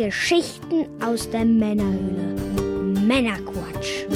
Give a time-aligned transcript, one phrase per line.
[0.00, 2.34] Geschichten aus der Männerhöhle.
[3.06, 4.06] Männerquatsch.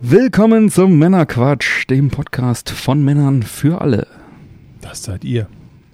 [0.00, 4.08] Willkommen zum Männerquatsch, dem Podcast von Männern für alle.
[4.80, 5.46] Das seid ihr.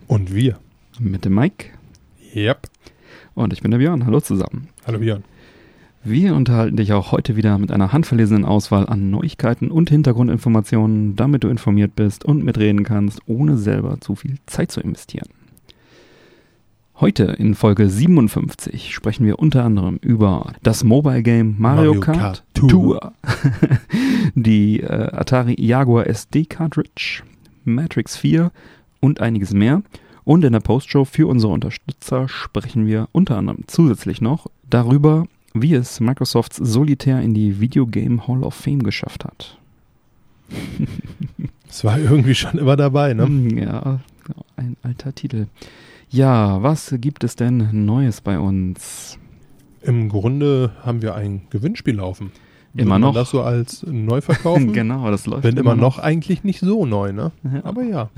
[0.07, 0.59] Und wir.
[1.01, 1.66] Mit dem Mike
[2.34, 2.69] Yep.
[3.34, 4.05] und ich bin der Björn.
[4.05, 4.69] Hallo zusammen.
[4.87, 5.24] Hallo Björn.
[6.05, 11.45] Wir unterhalten dich auch heute wieder mit einer handverlesenen Auswahl an Neuigkeiten und Hintergrundinformationen, damit
[11.45, 15.29] du informiert bist und mitreden kannst, ohne selber zu viel Zeit zu investieren.
[17.01, 22.19] Heute in Folge 57 sprechen wir unter anderem über das Mobile Game Mario, Mario Kart,
[22.19, 23.12] Kart Tour,
[24.35, 27.23] die äh, Atari Jaguar SD Cartridge,
[27.65, 28.51] Matrix 4
[29.01, 29.83] und einiges mehr.
[30.28, 35.73] Und in der Postshow für unsere Unterstützer sprechen wir unter anderem zusätzlich noch darüber, wie
[35.73, 39.57] es Microsofts Solitär in die Video Game Hall of Fame geschafft hat.
[41.70, 43.24] Es war irgendwie schon immer dabei, ne?
[43.24, 44.01] Hm, Ja,
[44.57, 45.46] ein alter Titel.
[46.10, 49.18] Ja, was gibt es denn Neues bei uns?
[49.80, 52.32] Im Grunde haben wir ein Gewinnspiel laufen.
[52.74, 53.15] Immer Würde noch.
[53.15, 54.73] das so als neu verkaufen?
[54.74, 57.32] genau, das läuft Wenn immer noch eigentlich nicht so neu, ne?
[57.45, 57.65] Ja.
[57.65, 58.10] Aber ja.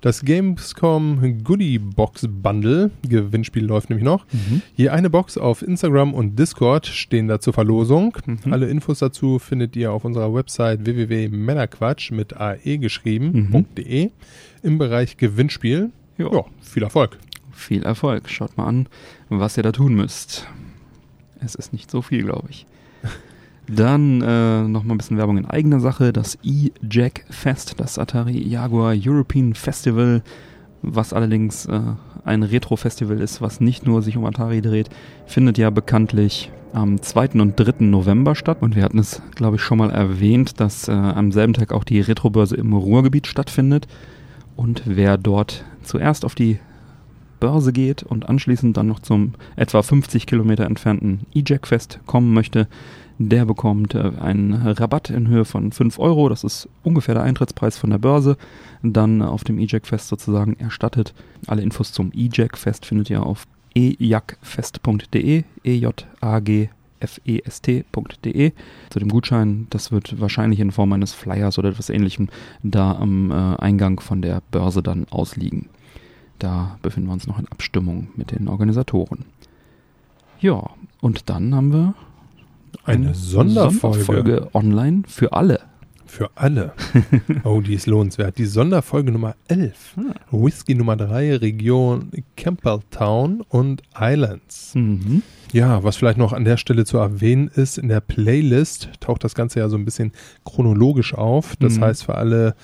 [0.00, 4.26] Das Gamescom Goodie Box Bundle Gewinnspiel läuft nämlich noch.
[4.32, 4.62] Mhm.
[4.76, 8.16] Je eine Box auf Instagram und Discord stehen da zur Verlosung.
[8.26, 8.52] Mhm.
[8.52, 14.10] Alle Infos dazu findet ihr auf unserer Website www.männerquatsch mit ae geschrieben, Mhm.
[14.62, 15.90] im Bereich Gewinnspiel.
[16.18, 17.18] Ja, viel Erfolg.
[17.52, 18.28] Viel Erfolg.
[18.28, 18.88] Schaut mal an,
[19.28, 20.46] was ihr da tun müsst.
[21.40, 22.66] Es ist nicht so viel, glaube ich.
[23.68, 26.12] Dann äh, noch mal ein bisschen Werbung in eigener Sache.
[26.12, 30.22] Das E-Jack Fest, das Atari Jaguar European Festival,
[30.82, 31.80] was allerdings äh,
[32.24, 34.88] ein Retro-Festival ist, was nicht nur sich um Atari dreht,
[35.26, 37.40] findet ja bekanntlich am 2.
[37.40, 37.84] und 3.
[37.86, 38.58] November statt.
[38.60, 41.84] Und wir hatten es, glaube ich, schon mal erwähnt, dass äh, am selben Tag auch
[41.84, 43.88] die Retrobörse im Ruhrgebiet stattfindet.
[44.54, 46.58] Und wer dort zuerst auf die
[47.40, 52.66] Börse geht und anschließend dann noch zum etwa 50 Kilometer entfernten E-Jack Fest kommen möchte,
[53.18, 56.28] der bekommt äh, einen Rabatt in Höhe von 5 Euro.
[56.28, 58.36] Das ist ungefähr der Eintrittspreis von der Börse.
[58.82, 61.14] Dann auf dem E-Jack Fest sozusagen erstattet.
[61.46, 68.52] Alle Infos zum E-Jack Fest findet ihr auf ejagfest.de, e-j-a-g fest.de.
[68.90, 72.28] Zu dem Gutschein, das wird wahrscheinlich in Form eines Flyers oder etwas ähnlichem
[72.62, 75.68] da am äh, Eingang von der Börse dann ausliegen.
[76.38, 79.24] Da befinden wir uns noch in Abstimmung mit den Organisatoren.
[80.40, 81.94] Ja, und dann haben wir
[82.86, 84.04] Eine Sonderfolge.
[84.04, 85.60] Sonderfolge online für alle.
[86.06, 86.72] Für alle.
[87.44, 88.38] Oh, die ist lohnenswert.
[88.38, 89.96] Die Sonderfolge Nummer 11.
[89.98, 90.14] Ah.
[90.30, 94.72] Whisky Nummer 3, Region Campbelltown und Islands.
[94.74, 95.22] Mhm.
[95.52, 99.34] Ja, was vielleicht noch an der Stelle zu erwähnen ist, in der Playlist taucht das
[99.34, 100.12] Ganze ja so ein bisschen
[100.44, 101.56] chronologisch auf.
[101.56, 101.84] Das Mhm.
[101.84, 102.54] heißt, für alle,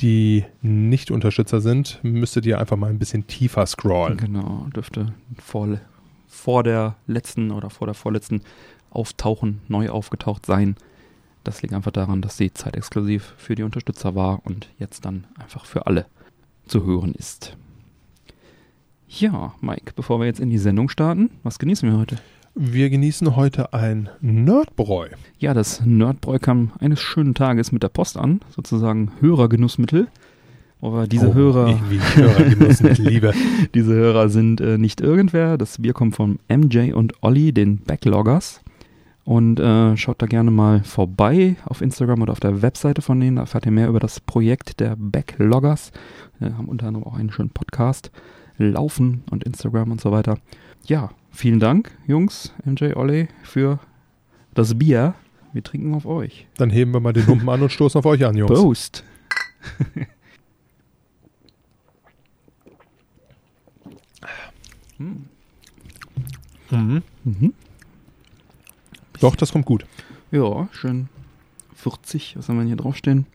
[0.00, 4.16] die nicht Unterstützer sind, müsstet ihr einfach mal ein bisschen tiefer scrollen.
[4.18, 5.68] Genau, dürfte vor,
[6.26, 8.40] vor der letzten oder vor der vorletzten
[8.96, 10.76] Auftauchen neu aufgetaucht sein.
[11.44, 15.64] Das liegt einfach daran, dass sie zeitexklusiv für die Unterstützer war und jetzt dann einfach
[15.64, 16.06] für alle
[16.66, 17.56] zu hören ist.
[19.08, 22.16] Ja, Mike, bevor wir jetzt in die Sendung starten, was genießen wir heute?
[22.54, 25.08] Wir genießen heute ein Nerdbräu.
[25.38, 30.08] Ja, das Nerdbräu kam eines schönen Tages mit der Post an, sozusagen Hörergenussmittel.
[30.80, 33.32] Aber diese Oh, Hörer, ich- Wie ich Hörergenuss mit Liebe.
[33.74, 35.56] diese Hörer sind äh, nicht irgendwer.
[35.58, 38.60] Das Bier kommt von MJ und Olli, den Backloggers.
[39.26, 43.36] Und äh, schaut da gerne mal vorbei auf Instagram oder auf der Webseite von denen.
[43.36, 45.90] Da erfahrt ihr mehr über das Projekt der Backloggers.
[46.38, 48.12] Wir haben unter anderem auch einen schönen Podcast
[48.56, 50.38] laufen und Instagram und so weiter.
[50.84, 53.80] Ja, vielen Dank, Jungs, MJ, Olli, für
[54.54, 55.14] das Bier.
[55.52, 56.46] Wir trinken auf euch.
[56.56, 58.52] Dann heben wir mal den Humpen an und stoßen auf euch an, Jungs.
[58.52, 59.02] Prost.
[64.98, 65.26] Hm.
[66.68, 67.02] Mhm.
[67.22, 67.52] Mhm.
[69.20, 69.86] Doch, das kommt gut.
[70.30, 71.08] Ja, schön
[71.74, 73.26] 40, was haben wir denn hier draufstehen?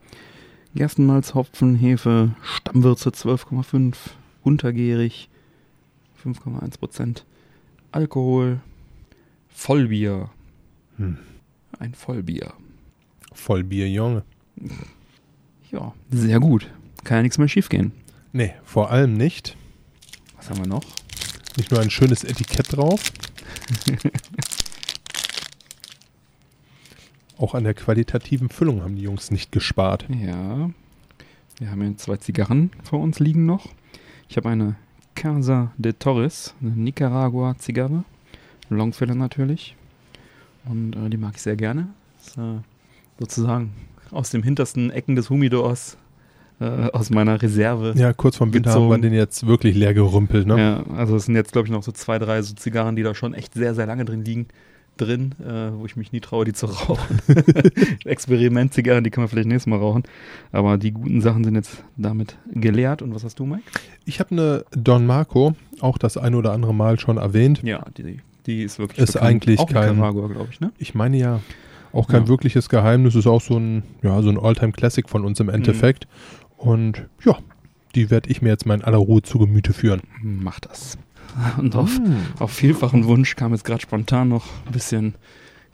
[0.76, 3.96] Gerstenmalz, Hopfen, Hefe, Stammwürze 12,5,
[4.44, 5.30] untergärig,
[6.24, 7.26] 5,1 Prozent,
[7.92, 8.60] Alkohol,
[9.50, 10.30] Vollbier,
[10.98, 11.18] Hm.
[11.80, 12.54] ein Vollbier.
[13.34, 14.24] Vollbier, Junge.
[15.72, 16.70] Ja, sehr gut.
[17.04, 17.92] Kann ja nichts mehr schiefgehen.
[18.34, 19.56] Nee, vor allem nicht.
[20.38, 20.84] Was haben wir noch?
[21.58, 23.12] Nicht nur ein schönes Etikett drauf.
[27.42, 30.06] Auch an der qualitativen Füllung haben die Jungs nicht gespart.
[30.10, 30.70] Ja,
[31.58, 33.68] wir haben hier zwei Zigarren vor uns liegen noch.
[34.30, 34.76] Ich habe eine
[35.16, 38.04] Casa de Torres, eine Nicaragua-Zigarre.
[38.70, 39.76] Longfiller natürlich.
[40.66, 41.88] Und äh, die mag ich sehr gerne.
[42.24, 42.60] Ist, äh,
[43.20, 43.72] sozusagen
[44.12, 45.98] aus dem hintersten Ecken des Humidors
[46.60, 47.94] äh, aus meiner Reserve.
[47.96, 49.02] Ja, kurz vorm Winter haben wir Gezogen.
[49.02, 50.60] den jetzt wirklich leer gerümpelt, ne?
[50.60, 53.16] Ja, also es sind jetzt, glaube ich, noch so zwei, drei so Zigarren, die da
[53.16, 54.46] schon echt sehr, sehr lange drin liegen.
[55.06, 57.20] Drin, äh, wo ich mich nie traue, die zu rauchen.
[58.06, 60.04] Experimentzigarren, die kann man vielleicht nächstes Mal rauchen.
[60.52, 63.02] Aber die guten Sachen sind jetzt damit geleert.
[63.02, 63.64] Und was hast du, Mike?
[64.06, 67.62] Ich habe eine Don Marco, auch das ein oder andere Mal schon erwähnt.
[67.64, 70.72] Ja, die, die ist wirklich Ist eigentlich auch in kein- Nicaragua, glaube ich, ne?
[70.78, 71.40] Ich meine ja,
[71.94, 72.28] auch kein Ja.
[72.30, 75.54] wirkliches Geheimnis, ist auch so ein, ja, so ein Alltime Classic von uns im Mhm.
[75.56, 76.08] Endeffekt.
[76.58, 77.38] Und ja,
[77.96, 80.02] die werde ich mir jetzt mal in aller Ruhe zu Gemüte führen.
[80.22, 80.98] Mach das.
[81.58, 82.00] Und auf,
[82.40, 85.16] auf vielfachen Wunsch kam jetzt gerade spontan noch ein bisschen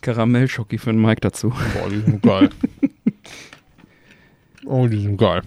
[0.02, 1.50] Karamellschocki für den Mike dazu.
[1.50, 2.50] Boah, die sind geil.
[4.66, 5.42] oh, die sind geil.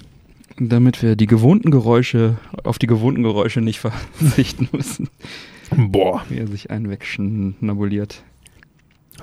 [0.58, 3.80] Damit wir die gewohnten Geräusche, auf die gewohnten Geräusche nicht
[4.18, 5.08] verzichten müssen,
[5.76, 8.22] Boah, wie er sich einen wegschnabuliert.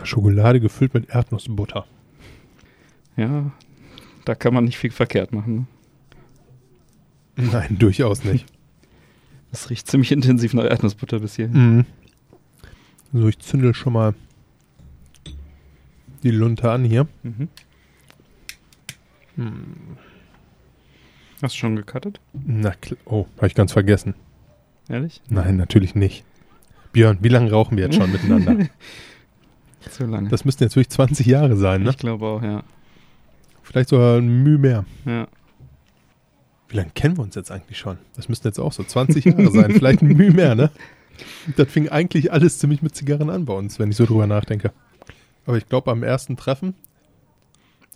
[0.03, 1.85] Schokolade gefüllt mit Erdnussbutter.
[3.17, 3.51] Ja,
[4.25, 5.67] da kann man nicht viel verkehrt machen.
[7.35, 7.49] Ne?
[7.51, 8.45] Nein, durchaus nicht.
[9.57, 11.48] Das riecht ziemlich intensiv nach Erdnussbutter bis hier.
[11.48, 11.86] Mhm.
[13.12, 14.13] So, ich zündel schon mal
[16.21, 17.07] die Lunte an hier.
[17.24, 17.48] Mhm.
[21.42, 22.19] Hast du schon gecuttet?
[22.33, 24.13] Na, kl- oh, habe ich ganz vergessen.
[24.89, 25.21] Ehrlich?
[25.27, 26.24] Nein, natürlich nicht.
[26.94, 28.68] Björn, wie lange rauchen wir jetzt schon miteinander?
[29.89, 30.30] Zu lange.
[30.30, 31.89] Das müssten jetzt wirklich 20 Jahre sein, ne?
[31.89, 32.63] Ich glaube auch, ja.
[33.63, 34.86] Vielleicht sogar ein Mühe mehr.
[35.06, 35.27] ja.
[36.69, 37.97] Wie lange kennen wir uns jetzt eigentlich schon?
[38.15, 39.71] Das müssten jetzt auch so 20 Jahre sein.
[39.71, 40.69] Vielleicht ein Mühe mehr, ne?
[41.55, 44.71] Das fing eigentlich alles ziemlich mit Zigarren an bei uns, wenn ich so drüber nachdenke.
[45.45, 46.75] Aber ich glaube, am ersten Treffen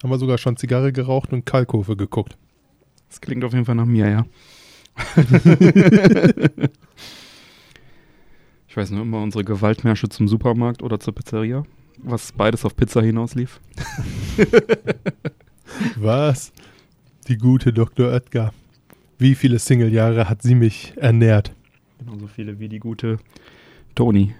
[0.01, 2.37] haben wir sogar schon Zigarre geraucht und Kalkofe geguckt.
[3.09, 4.25] Das klingt auf jeden Fall nach mir, ja.
[8.67, 11.63] ich weiß nur immer unsere Gewaltmärsche zum Supermarkt oder zur Pizzeria,
[11.97, 13.59] was beides auf Pizza hinauslief.
[15.95, 16.51] Was?
[17.27, 18.11] Die gute Dr.
[18.11, 18.53] Oetker.
[19.21, 21.51] Wie viele Single-Jahre hat sie mich ernährt?
[21.99, 23.19] Genauso viele wie die gute
[23.93, 24.33] Toni.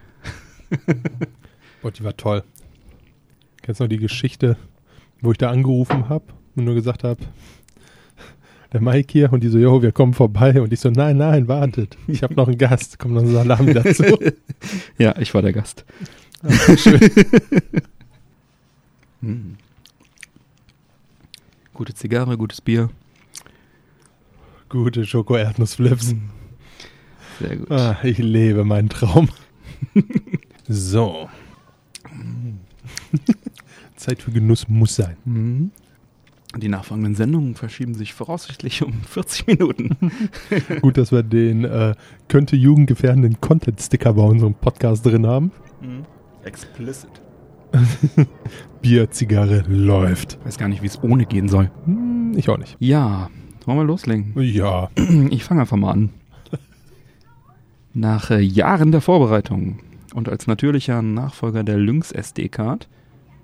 [1.84, 2.44] Boah, die war toll.
[3.62, 4.58] Kennst du noch die Geschichte,
[5.20, 6.26] wo ich da angerufen habe
[6.56, 7.22] und nur gesagt habe,
[8.74, 11.48] der Mike hier und die so, jo, wir kommen vorbei und ich so, nein, nein,
[11.48, 14.04] wartet, ich habe noch einen Gast, kommt noch ein Salami dazu.
[14.98, 15.86] Ja, ich war der Gast.
[16.76, 17.00] Schön.
[19.22, 19.58] Hm.
[21.76, 22.90] Gute Zigarre, gutes Bier.
[24.72, 26.16] Gute Schoko-Erdnussflips.
[27.42, 27.70] Sehr gut.
[27.70, 29.28] Ah, ich lebe meinen Traum.
[30.70, 31.28] so.
[33.98, 35.18] Zeit für Genuss muss sein.
[35.26, 35.72] Mhm.
[36.56, 39.98] Die nachfolgenden Sendungen verschieben sich voraussichtlich um 40 Minuten.
[40.82, 41.94] Gut, dass wir den äh,
[42.30, 45.52] könnte jugendgefährdenden Content-Sticker bei unserem Podcast drin haben.
[46.46, 47.10] Explicit.
[48.82, 50.40] Bier, Zigarre läuft.
[50.46, 51.72] Weiß gar nicht, wie es ohne gehen soll.
[51.84, 52.78] Hm, ich auch nicht.
[52.80, 53.30] Ja,
[53.68, 54.34] wollen wir loslegen?
[54.42, 54.90] Ja.
[55.30, 56.10] Ich fange einfach mal an.
[57.94, 59.80] Nach äh, Jahren der Vorbereitung
[60.14, 62.88] und als natürlicher Nachfolger der Lynx SD-Card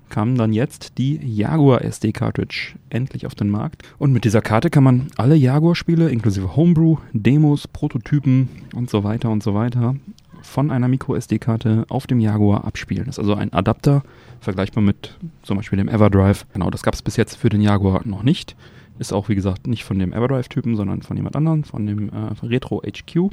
[0.08, 3.82] kam dann jetzt die Jaguar SD-Cartridge endlich auf den Markt.
[3.98, 9.30] Und mit dieser Karte kann man alle Jaguar-Spiele inklusive Homebrew, Demos, Prototypen und so weiter
[9.30, 9.96] und so weiter
[10.42, 13.06] von einer Micro-SD-Karte auf dem Jaguar abspielen.
[13.06, 14.02] Das ist also ein Adapter,
[14.40, 16.46] vergleichbar mit zum Beispiel dem Everdrive.
[16.54, 18.56] Genau, das gab es bis jetzt für den Jaguar noch nicht.
[18.98, 22.46] Ist auch, wie gesagt, nicht von dem Everdrive-Typen, sondern von jemand anderem, von dem äh,
[22.46, 23.30] Retro HQ.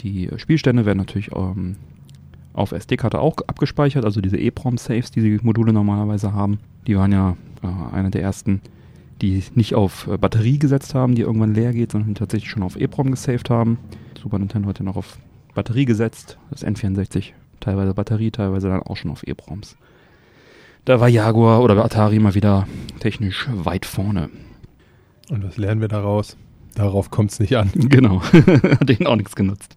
[0.00, 1.76] Die äh, Spielstände werden natürlich ähm,
[2.52, 6.58] auf SD-Karte auch abgespeichert, also diese EEPROM-Saves, die die Module normalerweise haben.
[6.86, 8.60] Die waren ja äh, einer der ersten,
[9.22, 12.76] die nicht auf äh, Batterie gesetzt haben, die irgendwann leer geht, sondern tatsächlich schon auf
[12.76, 13.78] EEPROM gesaved haben.
[14.20, 15.18] Super Nintendo hat ja noch auf
[15.54, 19.76] Batterie gesetzt, das N64, teilweise Batterie, teilweise dann auch schon auf EEPROMs.
[20.84, 22.68] Da war Jaguar oder Atari mal wieder
[23.00, 24.28] technisch weit vorne.
[25.30, 26.36] Und was lernen wir daraus?
[26.74, 27.70] Darauf kommt es nicht an.
[27.74, 29.76] Genau, hat denen auch nichts genutzt.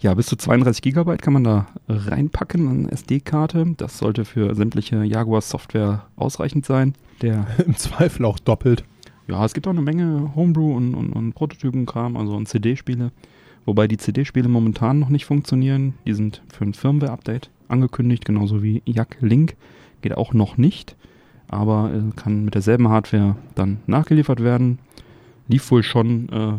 [0.00, 3.74] Ja, bis zu 32 Gigabyte kann man da reinpacken an SD-Karte.
[3.76, 6.94] Das sollte für sämtliche Jaguar-Software ausreichend sein.
[7.22, 8.84] Der, Im Zweifel auch doppelt.
[9.28, 13.12] ja, es gibt auch eine Menge Homebrew und, und, und Prototypenkram, also und CD-Spiele.
[13.64, 15.94] Wobei die CD-Spiele momentan noch nicht funktionieren.
[16.06, 19.56] Die sind für ein Firmware-Update angekündigt, genauso wie Jak Link.
[20.02, 20.96] Geht auch noch nicht,
[21.54, 24.78] aber äh, kann mit derselben Hardware dann nachgeliefert werden.
[25.48, 26.52] Lief wohl schon äh,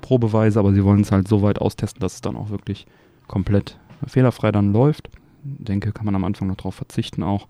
[0.00, 2.86] probeweise, aber sie wollen es halt so weit austesten, dass es dann auch wirklich
[3.28, 5.10] komplett fehlerfrei dann läuft.
[5.44, 7.48] Denke, kann man am Anfang noch drauf verzichten auch.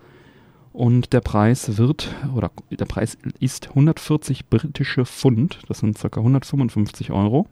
[0.72, 6.08] Und der Preis wird, oder der Preis ist 140 britische Pfund, das sind ca.
[6.18, 7.46] 155 Euro.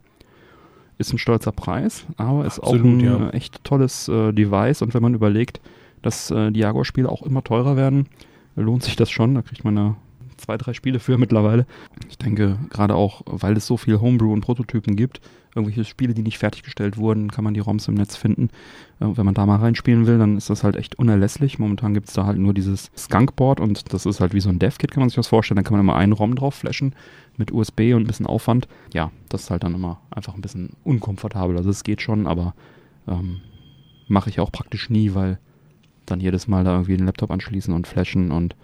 [0.97, 3.29] ist ein stolzer Preis, aber ist auch Absolut, ein ja.
[3.29, 4.81] äh, echt tolles äh, Device.
[4.81, 5.61] Und wenn man überlegt,
[6.01, 8.07] dass äh, die Jaguar-Spiele auch immer teurer werden,
[8.57, 9.35] lohnt sich das schon.
[9.35, 9.97] Da kriegt man ja
[10.41, 11.67] zwei, drei Spiele für mittlerweile.
[12.09, 15.21] Ich denke, gerade auch, weil es so viel Homebrew und Prototypen gibt,
[15.55, 18.51] irgendwelche Spiele, die nicht fertiggestellt wurden, kann man die ROMs im Netz finden.
[19.01, 21.59] Äh, wenn man da mal reinspielen will, dann ist das halt echt unerlässlich.
[21.59, 24.59] Momentan gibt es da halt nur dieses Skunkboard und das ist halt wie so ein
[24.59, 25.57] Dev-Kit, kann man sich das vorstellen.
[25.57, 26.95] Da kann man immer einen ROM drauf flashen
[27.37, 28.69] mit USB und ein bisschen Aufwand.
[28.93, 31.57] Ja, das ist halt dann immer einfach ein bisschen unkomfortabel.
[31.57, 32.55] Also es geht schon, aber
[33.09, 33.41] ähm,
[34.09, 35.39] mache ich auch praktisch nie, weil
[36.11, 38.57] dann jedes Mal da irgendwie den Laptop anschließen und flashen und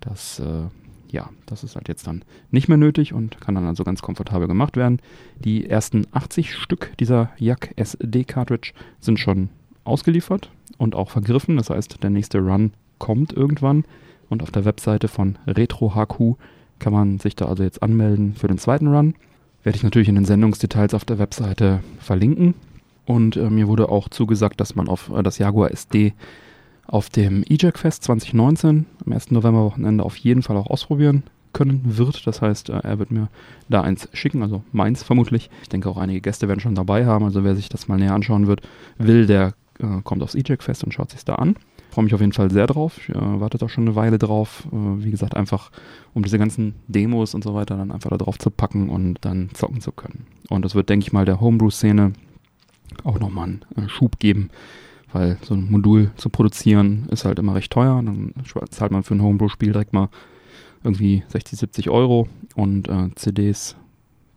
[0.00, 0.68] das, äh,
[1.10, 4.48] ja, das ist halt jetzt dann nicht mehr nötig und kann dann also ganz komfortabel
[4.48, 5.00] gemacht werden.
[5.38, 9.48] Die ersten 80 Stück dieser Yak SD Cartridge sind schon
[9.84, 11.56] ausgeliefert und auch vergriffen.
[11.56, 13.84] Das heißt, der nächste Run kommt irgendwann
[14.28, 16.36] und auf der Webseite von RetroHQ
[16.78, 19.14] kann man sich da also jetzt anmelden für den zweiten Run.
[19.62, 22.54] Werde ich natürlich in den Sendungsdetails auf der Webseite verlinken.
[23.06, 26.14] Und äh, mir wurde auch zugesagt, dass man auf äh, das Jaguar SD
[26.86, 29.30] auf dem EJAC Fest 2019 am 1.
[29.30, 32.26] November-Wochenende auf jeden Fall auch ausprobieren können wird.
[32.26, 33.28] Das heißt, äh, er wird mir
[33.68, 35.50] da eins schicken, also meins vermutlich.
[35.62, 38.14] Ich denke auch einige Gäste werden schon dabei haben, also wer sich das mal näher
[38.14, 38.62] anschauen wird,
[38.98, 41.56] will, der äh, kommt aufs EJAC Fest und schaut sich da an.
[41.90, 42.98] Freue mich auf jeden Fall sehr drauf.
[42.98, 44.66] Ich, äh, wartet auch schon eine Weile drauf.
[44.72, 45.70] Äh, wie gesagt, einfach
[46.12, 49.50] um diese ganzen Demos und so weiter dann einfach da drauf zu packen und dann
[49.54, 50.26] zocken zu können.
[50.50, 52.12] Und das wird, denke ich mal, der Homebrew-Szene
[53.04, 54.50] auch nochmal einen äh, Schub geben,
[55.14, 58.02] weil so ein Modul zu produzieren ist halt immer recht teuer.
[58.04, 58.34] Dann
[58.70, 60.08] zahlt man für ein Homebrew-Spiel direkt mal
[60.82, 63.76] irgendwie 60, 70 Euro und äh, CDs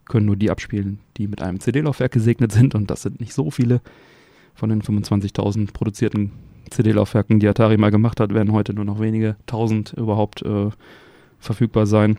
[0.06, 3.52] können nur die abspielen, die mit einem CD-Laufwerk gesegnet sind und das sind nicht so
[3.52, 3.82] viele.
[4.54, 6.32] Von den 25.000 produzierten
[6.70, 10.70] CD-Laufwerken, die Atari mal gemacht hat, werden heute nur noch wenige tausend überhaupt äh,
[11.40, 12.18] verfügbar sein.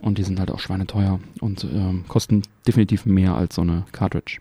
[0.00, 4.38] Und die sind halt auch schweineteuer und ähm, kosten definitiv mehr als so eine Cartridge.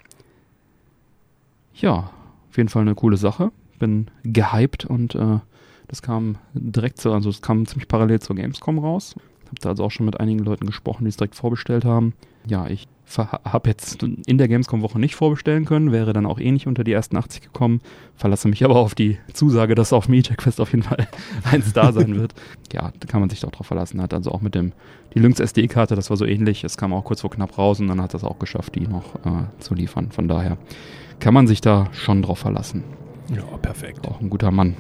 [1.76, 2.12] Ja,
[2.54, 3.52] auf jeden Fall eine coole Sache.
[3.80, 5.40] Bin gehypt und äh,
[5.88, 9.16] das kam direkt so, also es kam ziemlich parallel zur Gamescom raus.
[9.50, 12.14] Hab da also auch schon mit einigen Leuten gesprochen, die es direkt vorbestellt haben.
[12.46, 16.68] Ja, ich habe jetzt in der Gamescom-Woche nicht vorbestellen können, wäre dann auch eh nicht
[16.68, 17.82] unter die ersten 80 gekommen.
[18.16, 21.08] Verlasse mich aber auf die Zusage, dass auf MediaTek Fest auf jeden Fall
[21.52, 22.36] eins da sein wird.
[22.72, 24.00] Ja, da kann man sich doch drauf verlassen.
[24.00, 24.74] Hat also auch mit dem,
[25.16, 26.64] die Lynx SD-Karte, das war so ähnlich.
[26.64, 29.16] Es kam auch kurz vor knapp raus und dann hat das auch geschafft, die noch
[29.26, 30.12] äh, zu liefern.
[30.12, 30.58] Von daher
[31.24, 32.84] kann man sich da schon drauf verlassen.
[33.34, 34.06] Ja, perfekt.
[34.10, 34.76] Auch ein guter Mann,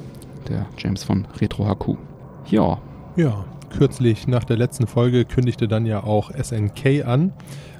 [0.49, 1.95] der James von Retro HQ.
[2.51, 2.81] Ja,
[3.15, 7.31] Ja, kürzlich nach der letzten Folge kündigte dann ja auch SNK an,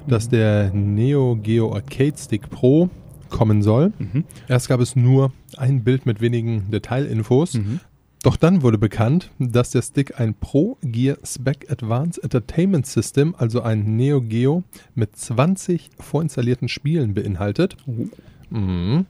[0.06, 2.88] dass der Neo Geo Arcade Stick Pro
[3.28, 3.92] kommen soll.
[3.98, 4.24] mhm.
[4.48, 7.54] Erst gab es nur ein Bild mit wenigen Detailinfos.
[7.54, 7.80] Mhm.
[8.22, 13.60] Doch dann wurde bekannt, dass der Stick ein Pro Gear Spec Advanced Entertainment System, also
[13.60, 14.62] ein Neo Geo
[14.94, 17.76] mit 20 vorinstallierten Spielen beinhaltet.
[17.86, 18.06] Oh.
[18.50, 19.06] Mhm.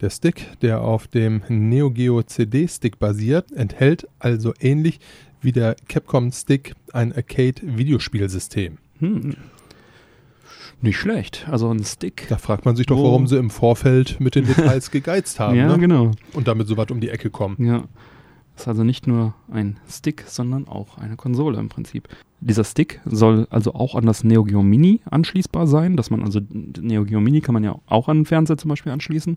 [0.00, 5.00] Der Stick, der auf dem Neo Geo CD-Stick basiert, enthält also ähnlich
[5.40, 8.78] wie der Capcom Stick ein Arcade-Videospielsystem.
[8.98, 9.36] Hm.
[10.80, 11.46] Nicht schlecht.
[11.50, 12.26] Also ein Stick.
[12.28, 15.68] Da fragt man sich doch, warum sie im Vorfeld mit den Details gegeizt haben ja,
[15.68, 15.78] ne?
[15.78, 16.10] genau.
[16.32, 17.56] und damit so weit um die Ecke kommen.
[17.58, 17.84] Ja.
[18.56, 22.08] Ist also nicht nur ein Stick, sondern auch eine Konsole im Prinzip.
[22.46, 26.40] Dieser Stick soll also auch an das Neo Geo Mini anschließbar sein, dass man also
[26.50, 29.36] Neo Geo Mini kann man ja auch an den Fernseher zum Beispiel anschließen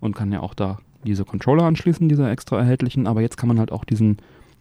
[0.00, 3.60] und kann ja auch da diese Controller anschließen, diese extra erhältlichen, aber jetzt kann man
[3.60, 4.16] halt auch diesen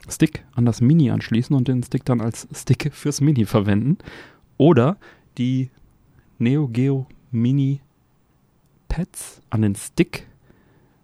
[0.08, 3.98] Stick an das Mini anschließen und den Stick dann als Stick fürs Mini verwenden.
[4.58, 4.98] Oder
[5.40, 5.72] die
[6.38, 7.82] Neo Geo Mini
[8.90, 10.28] Pads an den Stick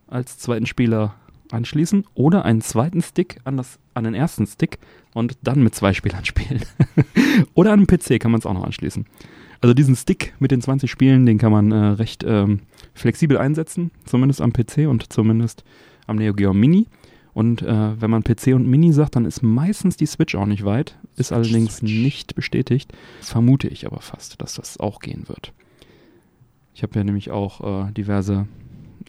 [0.06, 1.16] als zweiten Spieler
[1.52, 4.80] anschließen oder einen zweiten Stick an, das, an den ersten Stick
[5.14, 6.62] und dann mit zwei Spielern spielen.
[7.54, 9.06] oder an einem PC kann man es auch noch anschließen.
[9.62, 12.62] Also diesen Stick mit den 20 Spielen, den kann man äh, recht ähm,
[12.94, 15.64] flexibel einsetzen, zumindest am PC und zumindest
[16.06, 16.88] am Neo Geo Mini.
[17.34, 20.66] Und äh, wenn man PC und Mini sagt, dann ist meistens die Switch auch nicht
[20.66, 21.92] weit, ist Switch, allerdings Switch.
[21.92, 22.94] nicht bestätigt.
[23.22, 25.54] Vermute ich aber fast, dass das auch gehen wird.
[26.74, 28.48] Ich habe ja nämlich auch äh, diverse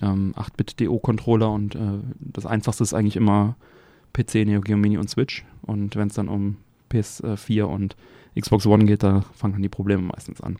[0.01, 3.57] ähm, 8-Bit-DO-Controller und äh, das einfachste ist eigentlich immer
[4.13, 5.45] PC, Neo Geo Mini und Switch.
[5.63, 6.57] Und wenn es dann um
[6.91, 7.97] PS4 und
[8.39, 10.59] Xbox One geht, da fangen dann die Probleme meistens an.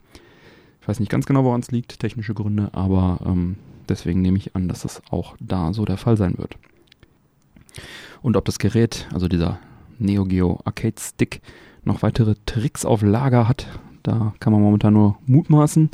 [0.81, 3.57] Ich weiß nicht ganz genau, woran es liegt, technische Gründe, aber ähm,
[3.89, 6.57] deswegen nehme ich an, dass das auch da so der Fall sein wird.
[8.23, 9.59] Und ob das Gerät, also dieser
[9.99, 11.41] Neo Geo Arcade Stick,
[11.85, 13.67] noch weitere Tricks auf Lager hat,
[14.03, 15.91] da kann man momentan nur mutmaßen.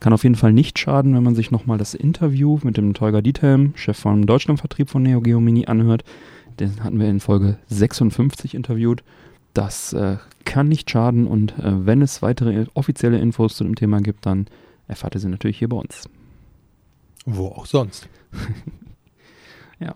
[0.00, 3.20] Kann auf jeden Fall nicht schaden, wenn man sich nochmal das Interview mit dem Teuger
[3.22, 6.04] Diethelm, Chef vom Deutschlandvertrieb von Neo Geo Mini, anhört.
[6.58, 9.04] Den hatten wir in Folge 56 interviewt.
[9.52, 14.00] Das äh, kann nicht schaden und äh, wenn es weitere offizielle Infos zu dem Thema
[14.00, 14.46] gibt, dann
[14.88, 16.08] erfahrt ihr sie natürlich hier bei uns.
[17.26, 18.08] Wo auch sonst.
[19.80, 19.94] Ja.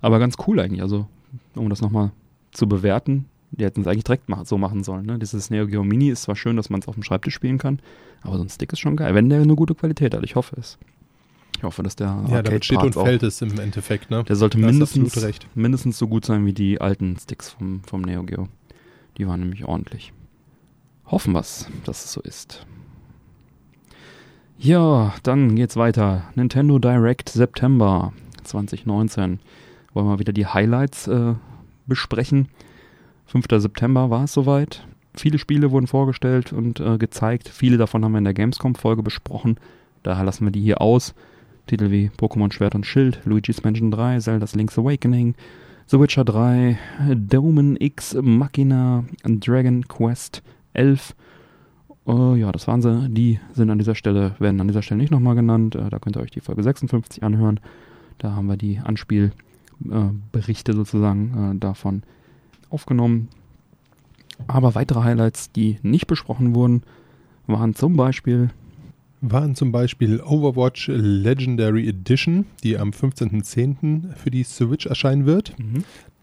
[0.00, 0.82] Aber ganz cool eigentlich.
[0.82, 1.06] Also,
[1.54, 2.12] um das nochmal
[2.52, 5.06] zu bewerten, die hätten es eigentlich direkt mach, so machen sollen.
[5.06, 5.18] Ne?
[5.18, 7.80] Dieses Neo Geo Mini ist zwar schön, dass man es auf dem Schreibtisch spielen kann,
[8.22, 10.24] aber so ein Stick ist schon geil, wenn der eine gute Qualität hat.
[10.24, 10.78] Ich hoffe es.
[11.56, 14.24] Ich hoffe, dass der Ja, damit steht und fällt es im Endeffekt, ne?
[14.24, 17.82] der sollte Da hast du mindestens, mindestens so gut sein wie die alten Sticks vom,
[17.84, 18.48] vom Neo Geo.
[19.16, 20.12] Die waren nämlich ordentlich.
[21.06, 22.66] Hoffen wir's, dass es so ist.
[24.58, 26.24] Ja, dann geht's weiter.
[26.34, 28.12] Nintendo Direct September
[28.44, 29.40] 2019.
[29.92, 31.34] Wollen wir wieder die Highlights äh,
[31.86, 32.48] besprechen.
[33.26, 33.46] 5.
[33.58, 34.86] September war es soweit.
[35.14, 37.48] Viele Spiele wurden vorgestellt und äh, gezeigt.
[37.48, 39.56] Viele davon haben wir in der Gamescom-Folge besprochen.
[40.02, 41.14] Daher lassen wir die hier aus.
[41.66, 45.34] Titel wie Pokémon Schwert und Schild, Luigi's Mansion 3, Zelda's Link's Awakening,
[45.88, 46.78] The Witcher 3,
[47.16, 50.42] Domen X Machina, Dragon Quest
[50.74, 51.14] 11.
[52.06, 53.08] Äh, ja, das waren sie.
[53.08, 55.74] Die sind an dieser Stelle, werden an dieser Stelle nicht nochmal genannt.
[55.74, 57.58] Äh, da könnt ihr euch die Folge 56 anhören.
[58.18, 62.02] Da haben wir die Anspielberichte sozusagen äh, davon
[62.70, 63.28] aufgenommen.
[64.46, 66.82] Aber weitere Highlights, die nicht besprochen wurden,
[67.46, 68.50] waren zum Beispiel
[69.22, 74.14] Waren zum Beispiel Overwatch Legendary Edition, die am 15.10.
[74.14, 75.54] für die Switch erscheinen wird.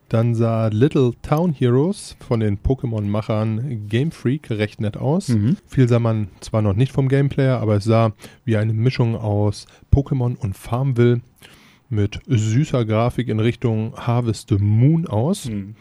[0.09, 5.29] Dann sah Little Town Heroes von den Pokémon-Machern Game Freak recht nett aus.
[5.29, 5.57] Mhm.
[5.65, 8.13] Viel sah man zwar noch nicht vom Gameplayer, aber es sah
[8.45, 11.21] wie eine Mischung aus Pokémon und Farmville
[11.93, 15.45] mit süßer Grafik in Richtung Harvest the Moon aus.
[15.45, 15.75] Mhm.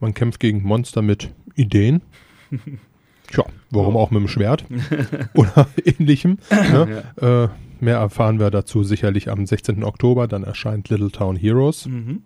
[0.00, 2.02] Man kämpft gegen Monster mit Ideen.
[3.30, 4.64] Tja, warum auch mit dem Schwert
[5.34, 6.38] oder ähnlichem.
[6.50, 7.04] Ne?
[7.20, 9.84] Äh, mehr erfahren wir dazu sicherlich am 16.
[9.84, 10.26] Oktober.
[10.26, 11.86] Dann erscheint Little Town Heroes.
[11.86, 12.22] Mhm.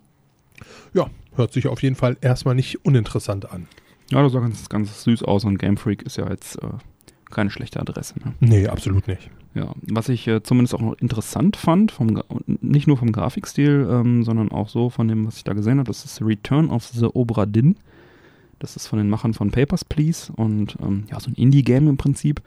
[0.95, 3.67] Ja, hört sich auf jeden Fall erstmal nicht uninteressant an.
[4.11, 6.69] Ja, das sah ganz, ganz süß aus und Game Freak ist ja jetzt äh,
[7.33, 8.15] keine schlechte Adresse.
[8.19, 8.35] Ne?
[8.41, 9.31] Nee, absolut nicht.
[9.55, 14.25] Ja, was ich äh, zumindest auch noch interessant fand, vom, nicht nur vom Grafikstil, ähm,
[14.25, 17.07] sondern auch so von dem, was ich da gesehen habe, das ist Return of the
[17.07, 17.77] Obra Dinn.
[18.61, 21.97] Das ist von den Machern von Papers, Please und ähm, ja, so ein Indie-Game im
[21.97, 22.41] Prinzip.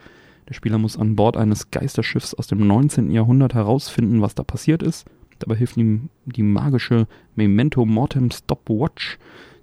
[0.47, 3.11] Der Spieler muss an Bord eines Geisterschiffs aus dem 19.
[3.11, 5.05] Jahrhundert herausfinden, was da passiert ist.
[5.39, 9.17] Dabei hilft ihm die magische Memento Mortem Stopwatch.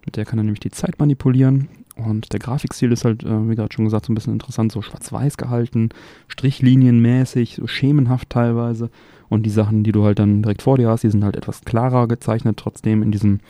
[0.05, 1.69] Mit der kann er nämlich die Zeit manipulieren.
[1.97, 4.81] Und der Grafikstil ist halt, äh, wie gerade schon gesagt, so ein bisschen interessant, so
[4.81, 5.91] schwarz-weiß gehalten,
[6.29, 8.91] strichlinienmäßig, so schemenhaft teilweise.
[9.29, 11.63] Und die Sachen, die du halt dann direkt vor dir hast, die sind halt etwas
[11.63, 13.41] klarer gezeichnet, trotzdem in diesem,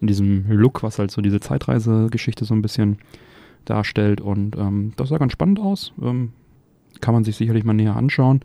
[0.00, 2.98] in diesem Look, was halt so diese Zeitreisegeschichte so ein bisschen
[3.66, 4.20] darstellt.
[4.20, 5.92] Und ähm, das sah ganz spannend aus.
[6.00, 6.32] Ähm,
[7.00, 8.40] kann man sich sicherlich mal näher anschauen.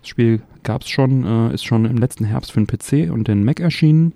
[0.00, 3.28] Das Spiel gab es schon, äh, ist schon im letzten Herbst für den PC und
[3.28, 4.12] den Mac erschienen.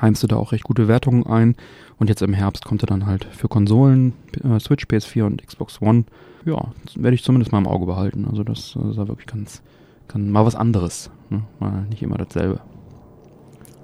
[0.00, 1.56] Heimste da auch recht gute Wertungen ein.
[2.04, 4.12] Und jetzt im Herbst kommt er dann halt für Konsolen,
[4.44, 6.04] äh, Switch, PS4 und Xbox One.
[6.44, 8.26] Ja, werde ich zumindest mal im Auge behalten.
[8.28, 9.62] Also das äh, sah wirklich ganz,
[10.06, 11.10] ganz mal was anderes.
[11.30, 11.44] Ne?
[11.60, 12.60] Mal nicht immer dasselbe.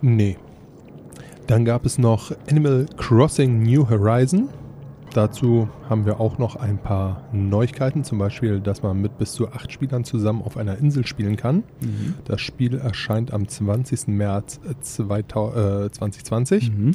[0.03, 0.37] Nee.
[1.47, 4.51] Dann gab es noch Animal Crossing New Horizon.
[5.15, 9.49] Dazu haben wir auch noch ein paar Neuigkeiten, zum Beispiel, dass man mit bis zu
[9.49, 11.65] acht Spielern zusammen auf einer Insel spielen kann.
[12.27, 14.09] Das Spiel erscheint am 20.
[14.09, 16.71] März äh, 2000, äh, 2020.
[16.71, 16.95] Mhm.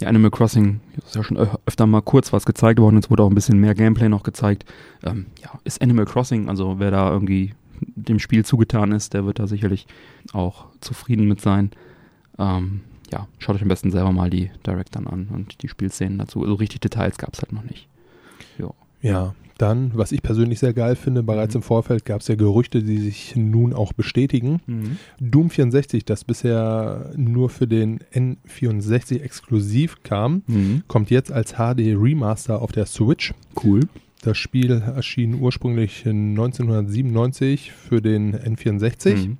[0.00, 2.96] Ja, Animal Crossing ist ja schon öfter mal kurz was gezeigt worden.
[2.96, 4.64] Jetzt wurde auch ein bisschen mehr Gameplay noch gezeigt.
[5.04, 9.38] Ähm, ja, ist Animal Crossing, also wer da irgendwie dem Spiel zugetan ist, der wird
[9.38, 9.86] da sicherlich
[10.32, 11.70] auch zufrieden mit sein.
[12.38, 12.80] Ähm,
[13.12, 16.42] ja, schaut euch am besten selber mal die Direct dann an und die Spielszenen dazu.
[16.42, 17.88] Also richtig Details gab es halt noch nicht.
[19.02, 21.58] Ja, dann, was ich persönlich sehr geil finde, bereits Mhm.
[21.58, 24.60] im Vorfeld gab es ja Gerüchte, die sich nun auch bestätigen.
[25.20, 30.82] Doom 64, das bisher nur für den N64 exklusiv kam, Mhm.
[30.88, 33.34] kommt jetzt als HD Remaster auf der Switch.
[33.62, 33.80] Cool.
[34.22, 39.38] Das Spiel erschien ursprünglich in 1997 für den N64 Mhm.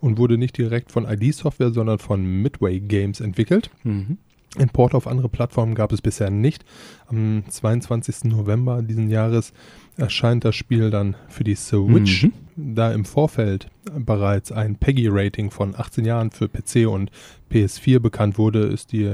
[0.00, 3.70] und wurde nicht direkt von ID Software, sondern von Midway Games entwickelt.
[3.82, 4.18] Mhm.
[4.58, 6.64] Ein Port auf andere Plattformen gab es bisher nicht.
[7.06, 8.24] Am 22.
[8.24, 9.52] November diesen Jahres
[9.96, 12.24] erscheint das Spiel dann für die Switch.
[12.24, 12.32] Mhm.
[12.56, 17.12] Da im Vorfeld bereits ein PEGI-Rating von 18 Jahren für PC und
[17.50, 19.08] PS4 bekannt wurde, ist, die,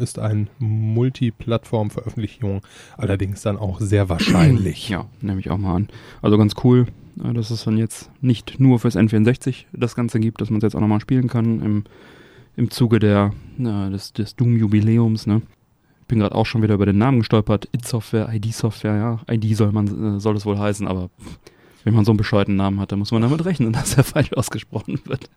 [0.00, 2.62] ist ein Multiplattform-Veröffentlichung
[2.96, 4.88] allerdings dann auch sehr wahrscheinlich.
[4.88, 5.88] Ja, nehme ich auch mal an.
[6.22, 6.86] Also ganz cool,
[7.22, 10.64] äh, dass es dann jetzt nicht nur fürs N64 das Ganze gibt, dass man es
[10.64, 11.84] jetzt auch nochmal spielen kann im,
[12.58, 15.26] im Zuge der, äh, des, des Doom-Jubiläums.
[15.26, 15.42] Ne?
[16.00, 17.68] Ich bin gerade auch schon wieder über den Namen gestolpert.
[17.72, 19.20] It-Software, ID-Software, ja.
[19.32, 21.08] ID soll man äh, soll es wohl heißen, aber
[21.84, 24.32] wenn man so einen bescheuerten Namen hat, dann muss man damit rechnen, dass er falsch
[24.32, 25.30] ausgesprochen wird.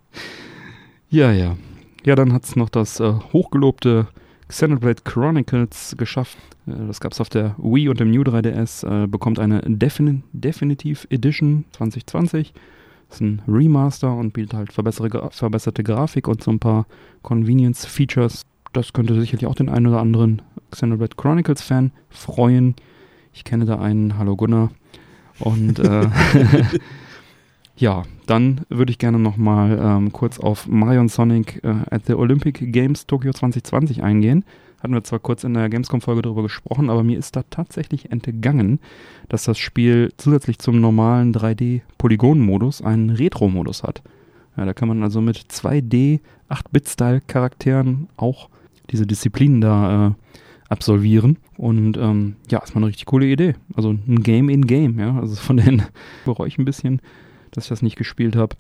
[1.10, 1.58] Ja, ja.
[2.04, 4.08] Ja, dann hat es noch das äh, hochgelobte
[4.48, 6.38] Xenoblade Chronicles geschafft.
[6.66, 9.04] Äh, Das gab es auf der Wii und dem New 3DS.
[9.04, 12.52] Äh, bekommt eine Defin Definitive Edition 2020.
[13.12, 16.86] Ist ein Remaster und bietet halt verbesserte Grafik und so ein paar
[17.24, 18.44] Convenience-Features.
[18.72, 22.76] Das könnte sicherlich auch den einen oder anderen Xenoblade Chronicles-Fan freuen.
[23.34, 24.72] Ich kenne da einen, hallo Gunnar.
[25.40, 26.08] Und äh,
[27.76, 32.66] ja, dann würde ich gerne nochmal ähm, kurz auf Mario Sonic äh, at the Olympic
[32.72, 34.46] Games Tokyo 2020 eingehen.
[34.82, 38.80] Hatten wir zwar kurz in der Gamescom-Folge darüber gesprochen, aber mir ist da tatsächlich entgangen,
[39.30, 44.02] dass das Spiel zusätzlich zum normalen 3D-Polygon-Modus einen Retro-Modus hat.
[44.58, 48.50] Ja, da kann man also mit 2D 8-Bit-Style-Charakteren auch
[48.90, 50.12] diese Disziplinen da äh,
[50.68, 51.38] absolvieren.
[51.58, 53.54] Und ähm, ja, ist mal eine richtig coole Idee.
[53.76, 55.20] Also ein Game in Game, ja.
[55.20, 55.84] Also von den
[56.26, 57.02] bereue ich ein bisschen,
[57.52, 58.56] dass ich das nicht gespielt habe.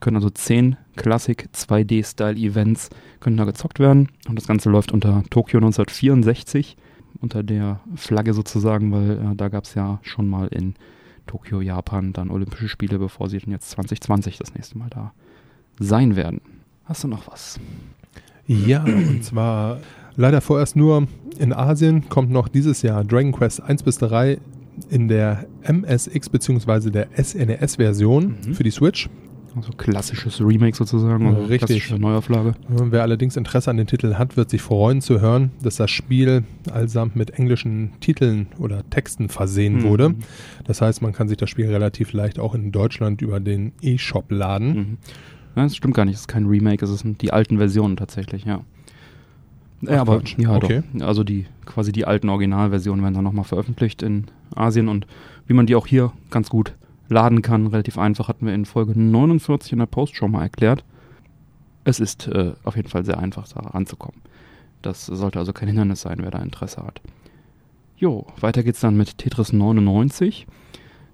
[0.00, 4.08] Können also 10 Classic 2D-Style-Events können da gezockt werden.
[4.28, 6.76] Und das Ganze läuft unter Tokyo 1964,
[7.20, 10.74] unter der Flagge sozusagen, weil äh, da gab es ja schon mal in
[11.26, 15.12] Tokio, Japan dann Olympische Spiele, bevor sie dann jetzt 2020 das nächste Mal da
[15.78, 16.40] sein werden.
[16.84, 17.58] Hast du noch was?
[18.46, 19.80] Ja, und zwar
[20.16, 21.06] leider vorerst nur
[21.38, 24.38] in Asien kommt noch dieses Jahr Dragon Quest 1 bis 3
[24.90, 26.90] in der MSX bzw.
[26.90, 28.54] der SNES-Version Mhm.
[28.54, 29.08] für die Switch.
[29.56, 31.58] Also klassisches Remake sozusagen, oder Richtig.
[31.58, 32.54] klassische Neuauflage.
[32.68, 36.42] Wer allerdings Interesse an den Titel hat, wird sich freuen zu hören, dass das Spiel
[36.72, 39.82] allsamt mit englischen Titeln oder Texten versehen Mhm.
[39.84, 40.14] wurde.
[40.64, 44.30] Das heißt, man kann sich das Spiel relativ leicht auch in Deutschland über den E-Shop
[44.30, 44.68] laden.
[44.76, 44.98] Mhm.
[45.56, 48.44] Ja, das stimmt gar nicht, es ist kein Remake, es sind die alten Versionen tatsächlich,
[48.44, 48.60] ja.
[49.82, 50.36] Ja, Ach, aber Quatsch.
[50.38, 50.82] ja, Okay.
[50.94, 51.06] doch.
[51.06, 55.06] Also die quasi die alten Originalversionen werden dann nochmal veröffentlicht in Asien und
[55.46, 56.74] wie man die auch hier ganz gut
[57.08, 60.84] laden kann, relativ einfach, hatten wir in Folge 49 in der Post schon mal erklärt.
[61.84, 64.20] Es ist äh, auf jeden Fall sehr einfach, da ranzukommen.
[64.82, 67.00] Das sollte also kein Hindernis sein, wer da Interesse hat.
[67.96, 70.46] Jo, weiter geht's dann mit Tetris 99.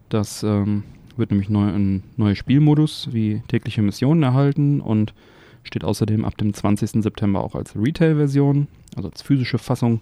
[0.09, 0.85] Das ähm,
[1.17, 5.15] wird nämlich neu, ein neuer Spielmodus wie tägliche Missionen erhalten und
[5.63, 7.03] steht außerdem ab dem 20.
[7.03, 10.01] September auch als Retail-Version, also als physische Fassung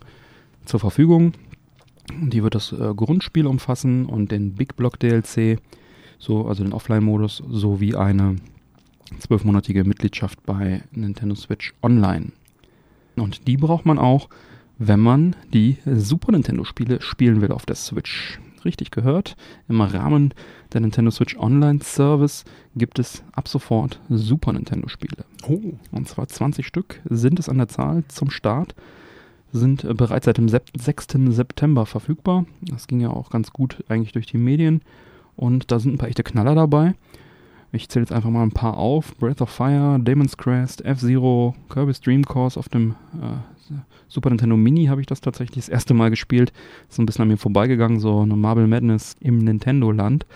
[0.65, 1.33] zur Verfügung.
[2.11, 5.59] Die wird das äh, Grundspiel umfassen und den Big Block DLC,
[6.19, 8.37] so, also den Offline-Modus, sowie eine
[9.19, 12.33] zwölfmonatige Mitgliedschaft bei Nintendo Switch Online.
[13.17, 14.29] Und die braucht man auch,
[14.79, 18.39] wenn man die Super Nintendo-Spiele spielen will auf der Switch.
[18.65, 19.37] Richtig gehört,
[19.69, 20.35] im Rahmen
[20.73, 25.25] der Nintendo Switch Online Service gibt es ab sofort Super Nintendo-Spiele.
[25.49, 25.61] Oh,
[25.93, 28.75] Und zwar 20 Stück sind es an der Zahl zum Start.
[29.53, 31.07] Sind äh, bereits seit dem Sep 6.
[31.29, 32.45] September verfügbar.
[32.61, 34.83] Das ging ja auch ganz gut eigentlich durch die Medien.
[35.39, 36.95] Und da sind ein paar echte Knaller dabei.
[37.71, 39.17] Ich zähle jetzt einfach mal ein paar auf.
[39.19, 43.37] Breath of Fire, Demon's Crest, F-Zero, Kirby's Dream Course auf dem äh,
[44.09, 46.53] Super Nintendo Mini habe ich das tatsächlich das erste Mal gespielt.
[46.89, 50.27] Ist so ein bisschen an mir vorbeigegangen, so eine Marble Madness im Nintendo-Land.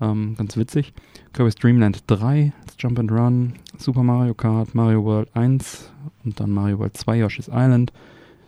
[0.00, 0.94] Ähm, ganz witzig.
[1.34, 5.92] Kirby's Dream Land 3, das Jump and Run, Super Mario Kart, Mario World 1
[6.24, 7.92] und dann Mario World 2, Yoshi's Island,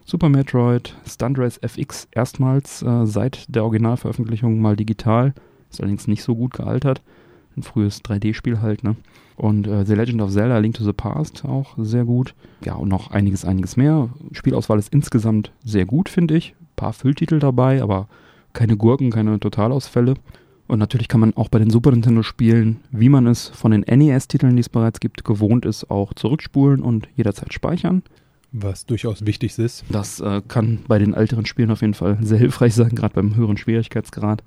[0.05, 5.35] Super Metroid, Stunt Race FX erstmals äh, seit der Originalveröffentlichung mal digital.
[5.71, 7.03] Ist allerdings nicht so gut gealtert.
[7.57, 8.97] Ein frühes 3D-Spiel halt, ne?
[9.37, 12.35] Und äh, The Legend of Zelda Link to the Past auch sehr gut.
[12.65, 14.11] Ja, und noch einiges, einiges mehr.
[14.33, 16.55] Spielauswahl ist insgesamt sehr gut, finde ich.
[16.61, 18.09] Ein paar Fülltitel dabei, aber
[18.53, 20.15] keine Gurken, keine Totalausfälle.
[20.69, 24.55] Und natürlich kann man auch bei den Super Nintendo-Spielen, wie man es von den NES-Titeln,
[24.55, 28.03] die es bereits gibt, gewohnt ist, auch zurückspulen und jederzeit speichern.
[28.53, 29.85] was durchaus wichtig ist.
[29.89, 33.35] Das äh, kann bei den älteren Spielen auf jeden Fall sehr hilfreich sein, gerade beim
[33.37, 34.43] höheren Schwierigkeitsgrad.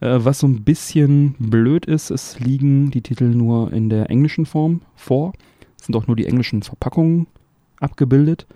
[0.00, 4.46] Äh, was so ein bisschen blöd ist, es liegen die Titel nur in der englischen
[4.46, 5.32] Form vor.
[5.78, 7.26] Es sind auch nur die englischen Verpackungen
[7.78, 8.46] abgebildet.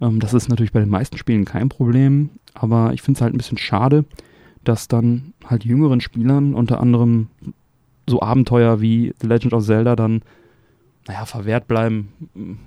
[0.00, 3.34] Ähm, das ist natürlich bei den meisten Spielen kein Problem, aber ich finde es halt
[3.34, 4.04] ein bisschen schade,
[4.64, 7.28] dass dann halt jüngeren Spielern, unter anderem
[8.08, 10.22] so Abenteuer wie The Legend of Zelda, dann,
[11.06, 12.12] naja, verwehrt bleiben.
[12.34, 12.58] Hm,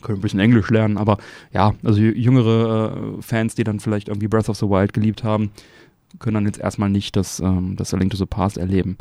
[0.00, 1.18] Können ein bisschen Englisch lernen, aber
[1.52, 5.50] ja, also jüngere äh, Fans, die dann vielleicht irgendwie Breath of the Wild geliebt haben,
[6.18, 8.96] können dann jetzt erstmal nicht das, ähm, das A Link to the Past erleben.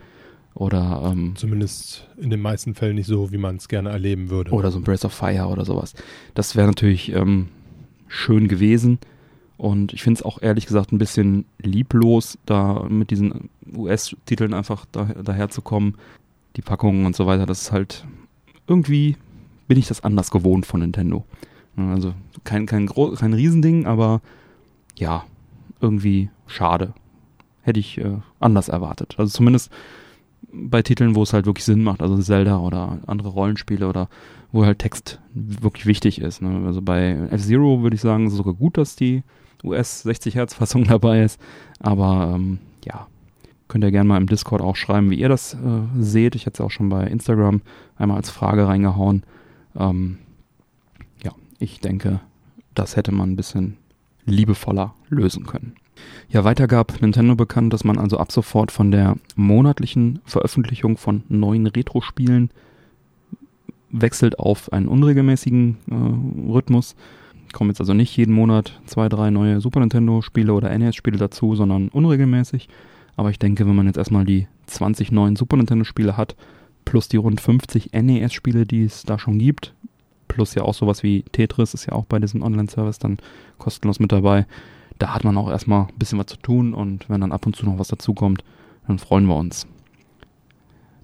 [0.53, 4.51] Oder, ähm, Zumindest in den meisten Fällen nicht so, wie man es gerne erleben würde.
[4.51, 5.93] oder so ein Breath of Fire oder sowas.
[6.33, 7.49] Das wäre natürlich ähm,
[8.07, 8.97] schön gewesen.
[9.57, 14.85] Und ich finde es auch ehrlich gesagt ein bisschen lieblos, da mit diesen US-Titeln einfach
[14.91, 15.95] da, daherzukommen.
[16.55, 18.05] Die Packungen und so weiter, das ist halt
[18.67, 19.15] irgendwie
[19.67, 21.25] bin ich das anders gewohnt von Nintendo.
[21.75, 24.21] Also kein, kein, kein Riesending, aber
[24.95, 25.25] ja,
[25.81, 26.93] irgendwie schade.
[27.61, 29.15] Hätte ich äh, anders erwartet.
[29.17, 29.71] Also zumindest
[30.51, 34.07] bei Titeln, wo es halt wirklich Sinn macht, also Zelda oder andere Rollenspiele oder
[34.51, 36.41] wo halt Text wirklich wichtig ist.
[36.41, 36.65] Ne?
[36.65, 39.23] Also bei F-Zero würde ich sagen, ist sogar gut, dass die
[39.63, 41.39] US 60 Hertz Fassung dabei ist,
[41.79, 43.07] aber ähm, ja,
[43.67, 45.57] Könnt ihr gerne mal im Discord auch schreiben, wie ihr das äh,
[45.99, 46.35] seht.
[46.35, 47.61] Ich hätte es auch schon bei Instagram
[47.97, 49.23] einmal als Frage reingehauen.
[49.75, 50.19] Ähm,
[51.21, 52.21] ja, ich denke,
[52.73, 53.77] das hätte man ein bisschen
[54.25, 55.73] liebevoller lösen können.
[56.29, 61.23] Ja, weiter gab Nintendo bekannt, dass man also ab sofort von der monatlichen Veröffentlichung von
[61.29, 62.51] neuen Retro-Spielen
[63.89, 66.95] wechselt auf einen unregelmäßigen äh, Rhythmus.
[67.53, 71.87] Kommen jetzt also nicht jeden Monat zwei, drei neue Super Nintendo-Spiele oder NES-Spiele dazu, sondern
[71.87, 72.67] unregelmäßig.
[73.15, 76.35] Aber ich denke, wenn man jetzt erstmal die 20 neuen Super Nintendo-Spiele hat,
[76.85, 79.73] plus die rund 50 NES-Spiele, die es da schon gibt,
[80.27, 83.17] plus ja auch sowas wie Tetris ist ja auch bei diesem Online-Service dann
[83.57, 84.45] kostenlos mit dabei,
[84.99, 87.55] da hat man auch erstmal ein bisschen was zu tun und wenn dann ab und
[87.55, 88.43] zu noch was dazukommt,
[88.87, 89.67] dann freuen wir uns.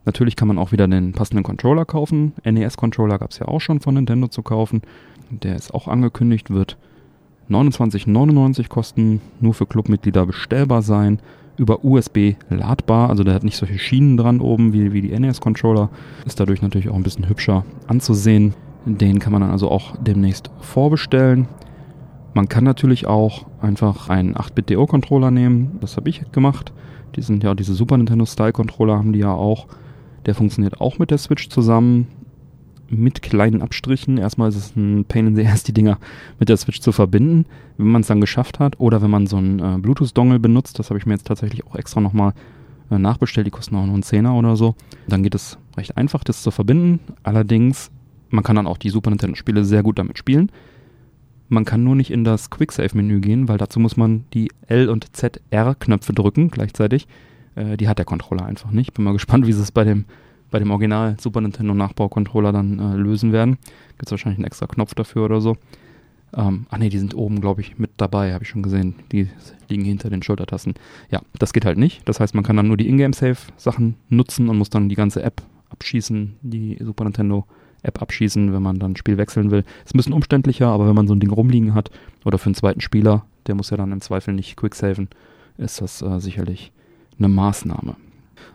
[0.05, 2.33] Natürlich kann man auch wieder den passenden Controller kaufen.
[2.43, 4.81] NES-Controller gab es ja auch schon von Nintendo zu kaufen.
[5.29, 6.77] Der ist auch angekündigt, wird
[7.49, 11.19] 29,99 kosten, nur für Clubmitglieder bestellbar sein,
[11.57, 15.89] über USB ladbar, also der hat nicht solche Schienen dran oben wie, wie die NES-Controller,
[16.25, 18.55] ist dadurch natürlich auch ein bisschen hübscher anzusehen.
[18.85, 21.47] Den kann man dann also auch demnächst vorbestellen.
[22.33, 25.77] Man kann natürlich auch einfach einen 8-Bit-DO-Controller nehmen.
[25.81, 26.73] Das habe ich gemacht.
[27.15, 29.67] Die sind ja diese Super Nintendo Style Controller haben die ja auch.
[30.25, 32.07] Der funktioniert auch mit der Switch zusammen.
[32.89, 34.17] Mit kleinen Abstrichen.
[34.17, 35.99] Erstmal ist es ein Pain in the Ass, die Dinger
[36.39, 37.45] mit der Switch zu verbinden,
[37.77, 38.79] wenn man es dann geschafft hat.
[38.79, 40.79] Oder wenn man so einen äh, Bluetooth-Dongle benutzt.
[40.79, 42.33] Das habe ich mir jetzt tatsächlich auch extra nochmal
[42.89, 43.45] äh, nachbestellt.
[43.45, 44.75] Die kosten auch nur einen Zehner oder so.
[45.07, 46.99] Dann geht es recht einfach, das zu verbinden.
[47.21, 47.91] Allerdings,
[48.29, 50.51] man kann dann auch die Super Nintendo-Spiele sehr gut damit spielen.
[51.53, 55.15] Man kann nur nicht in das Quicksave-Menü gehen, weil dazu muss man die L- und
[55.15, 57.07] ZR-Knöpfe drücken gleichzeitig.
[57.53, 58.95] Äh, die hat der Controller einfach nicht.
[58.95, 60.05] Bin mal gespannt, wie sie es bei dem,
[60.49, 63.59] bei dem Original Super Nintendo Nachbau-Controller dann äh, lösen werden.
[63.99, 65.55] Gibt es wahrscheinlich einen extra Knopf dafür oder so.
[66.35, 68.95] Ähm, ach nee, die sind oben, glaube ich, mit dabei, habe ich schon gesehen.
[69.11, 69.29] Die
[69.69, 70.73] liegen hinter den Schultertasten.
[71.11, 72.01] Ja, das geht halt nicht.
[72.09, 75.43] Das heißt, man kann dann nur die Ingame-Save-Sachen nutzen und muss dann die ganze App
[75.69, 77.45] abschießen, die Super Nintendo
[77.83, 79.63] App abschießen, wenn man dann ein Spiel wechseln will.
[79.85, 81.91] Ist ein bisschen umständlicher, aber wenn man so ein Ding rumliegen hat
[82.25, 85.09] oder für einen zweiten Spieler, der muss ja dann im Zweifel nicht quicksaven,
[85.57, 86.71] ist das äh, sicherlich
[87.19, 87.95] eine Maßnahme.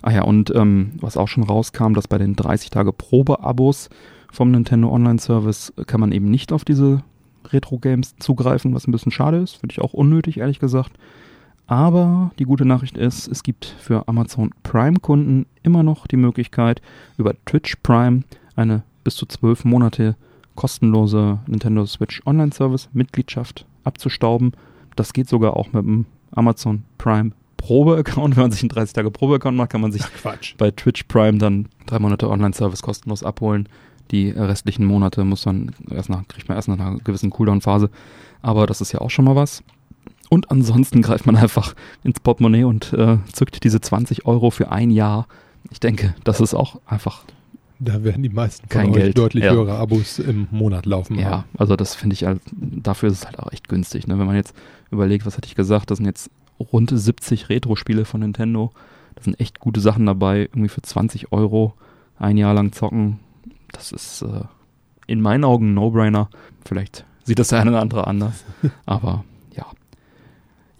[0.02, 3.88] Ah ja, und ähm, was auch schon rauskam, dass bei den 30 Tage Probe-Abos
[4.32, 7.02] vom Nintendo Online Service kann man eben nicht auf diese
[7.50, 9.56] Retro-Games zugreifen, was ein bisschen schade ist.
[9.56, 10.92] Finde ich auch unnötig, ehrlich gesagt.
[11.66, 16.80] Aber die gute Nachricht ist, es gibt für Amazon Prime-Kunden immer noch die Möglichkeit,
[17.18, 18.22] über Twitch Prime
[18.56, 20.16] eine bis zu zwölf Monate
[20.54, 24.52] kostenlose Nintendo Switch Online Service Mitgliedschaft abzustauben.
[24.96, 28.36] Das geht sogar auch mit dem Amazon Prime Probe-Account.
[28.36, 30.56] Wenn man sich einen 30-Tage-Probe-Account macht, kann man sich Ach, Quatsch.
[30.58, 33.66] bei Twitch Prime dann drei Monate Online-Service kostenlos abholen.
[34.10, 37.88] Die restlichen Monate muss dann erst nach, kriegt man erst nach einer gewissen Cooldown-Phase.
[38.42, 39.62] Aber das ist ja auch schon mal was.
[40.28, 44.90] Und ansonsten greift man einfach ins Portemonnaie und äh, zückt diese 20 Euro für ein
[44.90, 45.26] Jahr.
[45.70, 47.24] Ich denke, das ist auch einfach
[47.80, 49.52] Da werden die meisten von Kein euch Geld, deutlich ja.
[49.52, 51.18] höhere Abos im Monat laufen.
[51.18, 51.44] Ja, haben.
[51.56, 54.06] also das finde ich halt, dafür ist es halt auch echt günstig.
[54.08, 54.18] Ne?
[54.18, 54.54] Wenn man jetzt
[54.90, 58.72] überlegt, was hatte ich gesagt, das sind jetzt rund 70 Retro-Spiele von Nintendo.
[59.14, 61.74] Da sind echt gute Sachen dabei, irgendwie für 20 Euro
[62.18, 63.20] ein Jahr lang zocken.
[63.72, 64.42] Das ist äh,
[65.06, 66.30] in meinen Augen ein No-Brainer.
[66.64, 68.44] Vielleicht sieht das der eine oder andere anders,
[68.86, 69.66] aber ja.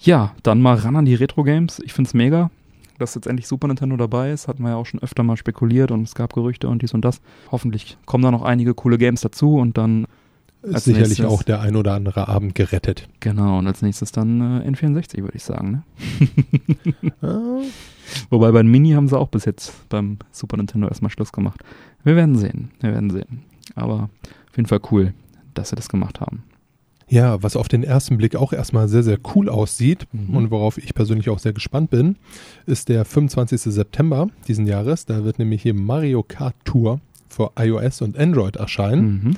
[0.00, 1.80] Ja, dann mal ran an die Retro-Games.
[1.84, 2.50] Ich finde es mega,
[2.98, 4.48] dass jetzt endlich Super Nintendo dabei ist.
[4.48, 7.02] Hatten wir ja auch schon öfter mal spekuliert und es gab Gerüchte und dies und
[7.04, 7.20] das.
[7.50, 10.06] Hoffentlich kommen da noch einige coole Games dazu und dann
[10.62, 13.08] Ist sicherlich nächstes- auch der ein oder andere Abend gerettet.
[13.20, 15.70] Genau, und als nächstes dann äh, N64, würde ich sagen.
[15.70, 15.82] Ne?
[17.22, 17.60] Ah,
[18.30, 21.62] Wobei beim Mini haben sie auch bis jetzt beim Super Nintendo erstmal Schluss gemacht.
[22.04, 23.42] Wir werden sehen, wir werden sehen.
[23.74, 24.08] Aber
[24.50, 25.12] auf jeden Fall cool,
[25.54, 26.42] dass sie das gemacht haben.
[27.08, 30.36] Ja, was auf den ersten Blick auch erstmal sehr, sehr cool aussieht Mhm.
[30.36, 32.16] und worauf ich persönlich auch sehr gespannt bin,
[32.66, 33.72] ist der 25.
[33.72, 35.06] September diesen Jahres.
[35.06, 39.22] Da wird nämlich hier Mario Kart Tour für iOS und Android erscheinen.
[39.24, 39.36] Mhm.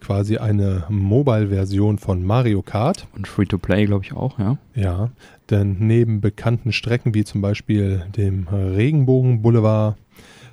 [0.00, 3.06] Quasi eine Mobile-Version von Mario Kart.
[3.14, 4.56] Und Free-to-Play, glaube ich, auch, ja.
[4.74, 5.10] Ja,
[5.50, 9.96] denn neben bekannten Strecken wie zum Beispiel dem Regenbogen Boulevard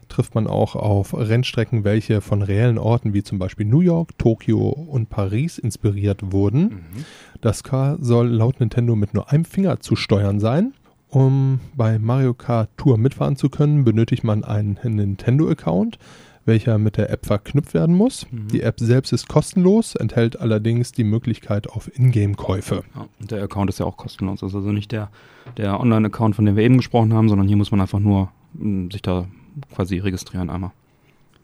[0.09, 4.69] trifft man auch auf Rennstrecken, welche von reellen Orten wie zum Beispiel New York, Tokio
[4.69, 6.85] und Paris inspiriert wurden.
[7.41, 10.73] Das Car soll laut Nintendo mit nur einem Finger zu steuern sein.
[11.09, 15.97] Um bei Mario Kart Tour mitfahren zu können, benötigt man einen Nintendo-Account,
[16.47, 18.25] welcher mit der App verknüpft werden muss.
[18.31, 18.47] Mhm.
[18.49, 22.83] Die App selbst ist kostenlos, enthält allerdings die Möglichkeit auf Ingame-Käufe.
[22.95, 24.39] Ja, und der Account ist ja auch kostenlos.
[24.39, 25.09] Das ist also nicht der,
[25.57, 28.91] der Online-Account, von dem wir eben gesprochen haben, sondern hier muss man einfach nur mh,
[28.91, 29.27] sich da
[29.73, 30.71] quasi registrieren einmal.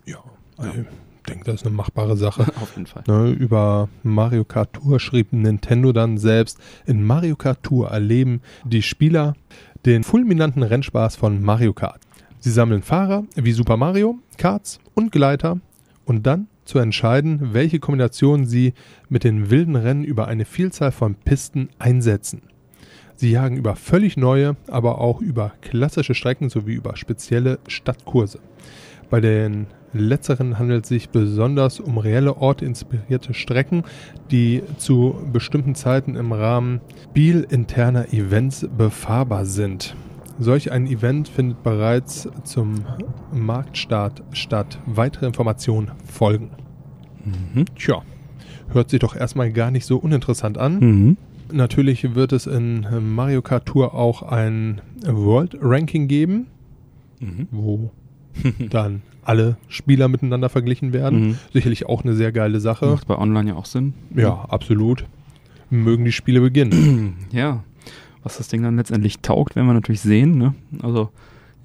[0.06, 0.18] Ja,
[0.58, 2.42] also ich denke, das ist eine machbare Sache.
[2.62, 3.04] Auf jeden Fall.
[3.08, 8.82] Ne, über Mario Kart Tour schrieb Nintendo dann selbst, in Mario Kart Tour erleben die
[8.82, 9.36] Spieler
[9.86, 12.02] den fulminanten Rennspaß von Mario Kart.
[12.40, 15.60] Sie sammeln Fahrer wie Super Mario, Karts und Gleiter
[16.06, 18.74] und dann zu entscheiden, welche Kombination sie
[19.10, 22.42] mit den wilden Rennen über eine Vielzahl von Pisten einsetzen.
[23.16, 28.40] Sie jagen über völlig neue, aber auch über klassische Strecken sowie über spezielle Stadtkurse.
[29.10, 33.84] Bei den letzteren handelt es sich besonders um reelle Orte inspirierte Strecken,
[34.32, 39.96] die zu bestimmten Zeiten im Rahmen spielinterner Events befahrbar sind.
[40.40, 42.86] Solch ein Event findet bereits zum
[43.32, 44.80] Marktstart statt.
[44.88, 46.50] Weitere Informationen folgen.
[47.24, 47.66] Mhm.
[47.76, 48.02] Tja,
[48.70, 50.80] hört sich doch erstmal gar nicht so uninteressant an.
[50.80, 51.18] Mhm.
[51.54, 52.86] Natürlich wird es in
[53.16, 56.48] Mario Kart Tour auch ein World Ranking geben,
[57.20, 57.48] Mhm.
[57.52, 57.92] wo
[58.70, 61.28] dann alle Spieler miteinander verglichen werden.
[61.30, 61.38] Mhm.
[61.54, 62.88] Sicherlich auch eine sehr geile Sache.
[62.88, 63.94] Macht bei Online ja auch Sinn.
[64.16, 65.06] Ja, absolut.
[65.70, 67.16] Mögen die Spiele beginnen.
[67.32, 67.64] Ja,
[68.24, 70.38] was das Ding dann letztendlich taugt, werden wir natürlich sehen.
[70.38, 70.54] Ne?
[70.82, 71.10] Also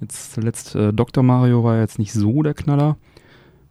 [0.01, 1.23] jetzt zuletzt äh, Dr.
[1.23, 2.97] Mario war jetzt nicht so der Knaller.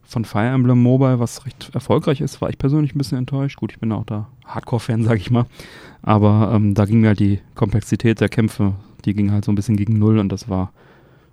[0.09, 3.59] Von Fire Emblem Mobile, was recht erfolgreich ist, war ich persönlich ein bisschen enttäuscht.
[3.59, 5.44] Gut, ich bin auch da Hardcore-Fan, sag ich mal.
[6.01, 8.73] Aber ähm, da ging mir halt die Komplexität der Kämpfe,
[9.05, 10.73] die ging halt so ein bisschen gegen Null und das war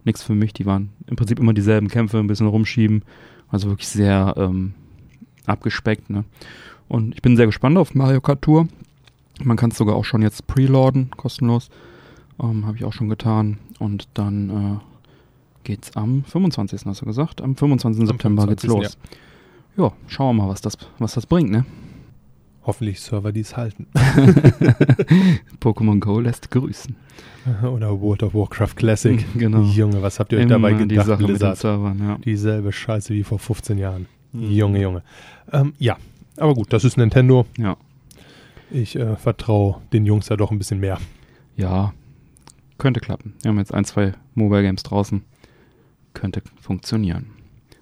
[0.03, 0.51] nichts für mich.
[0.51, 3.03] Die waren im Prinzip immer dieselben Kämpfe, ein bisschen rumschieben.
[3.49, 4.73] Also wirklich sehr ähm,
[5.45, 6.09] abgespeckt.
[6.09, 6.25] Ne?
[6.89, 8.67] Und ich bin sehr gespannt auf Mario Kart Tour.
[9.41, 11.69] Man kann es sogar auch schon jetzt preloaden, kostenlos.
[12.41, 13.57] Ähm, Habe ich auch schon getan.
[13.79, 14.94] Und dann äh,
[15.65, 16.86] geht's am 25.
[16.86, 17.41] hast du gesagt?
[17.41, 18.01] Am 25.
[18.01, 18.97] Am September geht's 25., los.
[19.78, 19.91] Ja.
[20.08, 21.65] schauen wir mal, was das, was das bringt, ne?
[22.63, 23.88] Hoffentlich Server, die es halten.
[25.60, 26.95] Pokémon Go lässt grüßen.
[27.63, 29.23] Oder World of Warcraft Classic.
[29.36, 29.62] Genau.
[29.62, 31.56] Junge, was habt ihr euch Immer dabei die gedacht, Sache mit den?
[31.56, 32.17] Servern, ja.
[32.19, 34.08] Dieselbe Scheiße wie vor 15 Jahren.
[34.32, 34.51] Mhm.
[34.51, 35.04] Junge, Junge.
[35.51, 35.97] Ähm, ja,
[36.38, 37.45] aber gut, das ist Nintendo.
[37.58, 37.78] Ja.
[38.71, 40.97] Ich äh, vertraue den Jungs da doch ein bisschen mehr.
[41.56, 41.93] Ja,
[42.80, 43.34] könnte klappen.
[43.41, 45.21] Wir haben jetzt ein, zwei Mobile Games draußen.
[46.15, 47.28] Könnte funktionieren.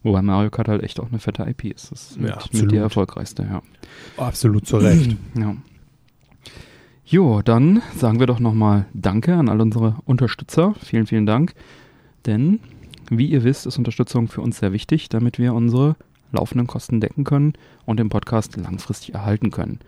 [0.03, 1.91] Wobei Mario Kart halt echt auch eine fette IP ist.
[1.91, 3.61] Das ist Ja, mit, mit die erfolgreichste, ja.
[4.17, 5.15] Absolut zu Recht.
[5.35, 5.55] Ja.
[7.05, 10.73] Jo, dann sagen wir doch nochmal Danke an all unsere Unterstützer.
[10.83, 11.53] Vielen, vielen Dank.
[12.25, 12.59] Denn,
[13.09, 15.95] wie ihr wisst, ist Unterstützung für uns sehr wichtig, damit wir unsere
[16.31, 17.53] laufenden Kosten decken können
[17.85, 19.79] und den Podcast langfristig erhalten können.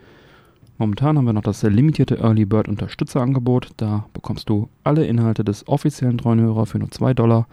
[0.77, 3.71] Momentan haben wir noch das limitierte Early Bird Unterstützerangebot.
[3.77, 7.47] Da bekommst du alle Inhalte des offiziellen Treuenhörer für nur 2 Dollar.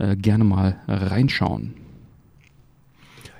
[0.00, 1.74] Äh, gerne mal reinschauen.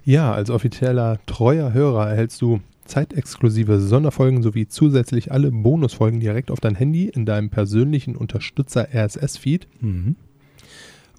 [0.04, 6.60] Ja, als offizieller treuer Hörer erhältst du zeitexklusive Sonderfolgen sowie zusätzlich alle Bonusfolgen direkt auf
[6.60, 9.68] dein Handy in deinem persönlichen Unterstützer RSS-Feed.
[9.80, 10.16] Mhm.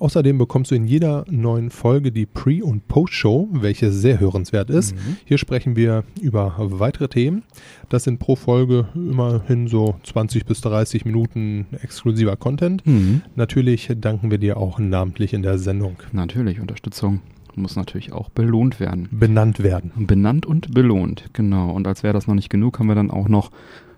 [0.01, 4.95] Außerdem bekommst du in jeder neuen Folge die Pre- und Post-Show, welche sehr hörenswert ist.
[4.95, 5.17] Mhm.
[5.25, 7.43] Hier sprechen wir über weitere Themen.
[7.87, 12.83] Das sind pro Folge immerhin so 20 bis 30 Minuten exklusiver Content.
[12.87, 13.21] Mhm.
[13.35, 15.97] Natürlich danken wir dir auch namentlich in der Sendung.
[16.13, 17.21] Natürlich, Unterstützung
[17.53, 19.07] muss natürlich auch belohnt werden.
[19.11, 19.91] Benannt werden.
[20.07, 21.69] Benannt und belohnt, genau.
[21.69, 23.51] Und als wäre das noch nicht genug, haben wir dann auch noch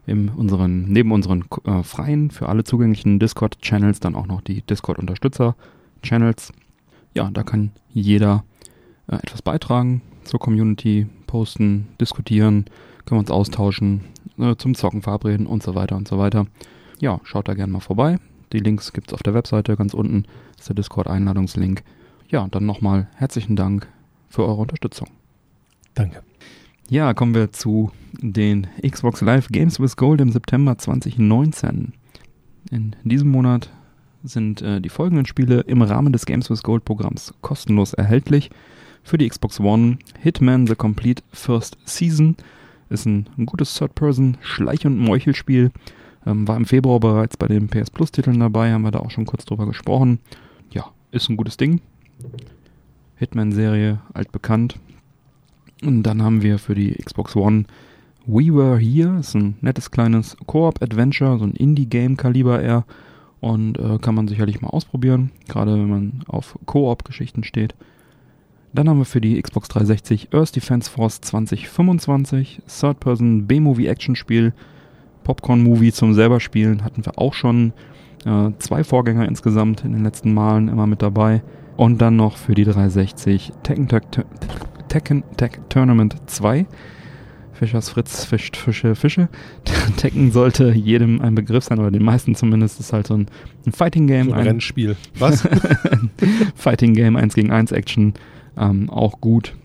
[0.06, 4.64] in unseren, neben unseren äh, freien, für alle zugänglichen Discord-Channels dann auch noch die
[6.04, 6.54] Discord-Unterstützer-Channels.
[7.16, 8.44] Ja, da kann jeder
[9.08, 12.66] äh, etwas beitragen zur Community, posten, diskutieren,
[13.06, 14.06] können wir uns austauschen,
[14.38, 16.48] äh, zum Zocken verabreden und so weiter und so weiter.
[17.00, 18.18] Ja, schaut da gerne mal vorbei.
[18.52, 20.26] Die Links gibt es auf der Webseite, ganz unten
[20.58, 21.84] ist der Discord-Einladungslink.
[22.30, 23.88] Ja, dann nochmal herzlichen Dank
[24.30, 25.08] für eure Unterstützung.
[25.94, 26.24] Danke.
[26.90, 31.94] Ja, kommen wir zu den Xbox Live Games with Gold im September 2019.
[32.72, 33.70] In diesem Monat
[34.24, 38.50] sind äh, die folgenden Spiele im Rahmen des Games with Gold Programms kostenlos erhältlich.
[39.04, 42.38] Für die Xbox One Hitman The Complete First Season
[42.90, 45.72] ist ein, ein gutes Third-Person-Schleich- und Meuchelspiel.
[46.26, 49.26] Ähm, war im Februar bereits bei den PS Plus-Titeln dabei, haben wir da auch schon
[49.26, 50.20] kurz drüber gesprochen.
[50.72, 51.82] Ja, ist ein gutes Ding.
[53.18, 54.80] Hitman-Serie, altbekannt.
[55.84, 57.66] Und dann haben wir für die Xbox One
[58.26, 62.86] We Were Here, ist ein nettes kleines Koop-Adventure, so ein Indie-Game-Kaliber eher.
[63.44, 67.76] Und äh, kann man sicherlich mal ausprobieren, gerade wenn man auf Koop-Geschichten steht.
[68.72, 74.54] Dann haben wir für die Xbox 360 Earth Defense Force 2025, Third-Person B-Movie-Action-Spiel,
[75.26, 77.74] Popcorn-Movie zum selber spielen, hatten wir auch schon.
[78.26, 81.44] Äh, zwei Vorgänger insgesamt in den letzten Malen immer mit dabei.
[81.76, 84.04] Und dann noch für die 360 Tekken Tag,
[84.88, 86.66] Tekken Tag Tournament 2.
[87.64, 89.30] Fischers Fritz fischt Fische, Fische.
[89.96, 92.82] Tekken sollte jedem ein Begriff sein, oder den meisten zumindest.
[92.82, 93.28] ist halt so ein,
[93.66, 94.26] ein Fighting Game.
[94.26, 94.98] So ein, ein Rennspiel.
[95.18, 95.48] Was?
[96.56, 98.16] Fighting Game 1 gegen 1 Action.
[98.58, 99.56] Ähm, auch gut.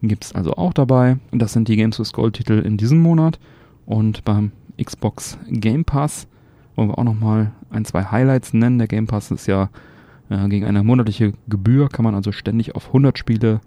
[0.00, 1.18] Gibt es also auch dabei.
[1.32, 3.38] Das sind die Games with Gold Titel in diesem Monat.
[3.84, 4.52] Und beim
[4.82, 6.28] Xbox Game Pass
[6.76, 8.78] wollen wir auch nochmal ein, zwei Highlights nennen.
[8.78, 9.68] Der Game Pass ist ja
[10.30, 13.60] äh, gegen eine monatliche Gebühr, kann man also ständig auf 100 Spiele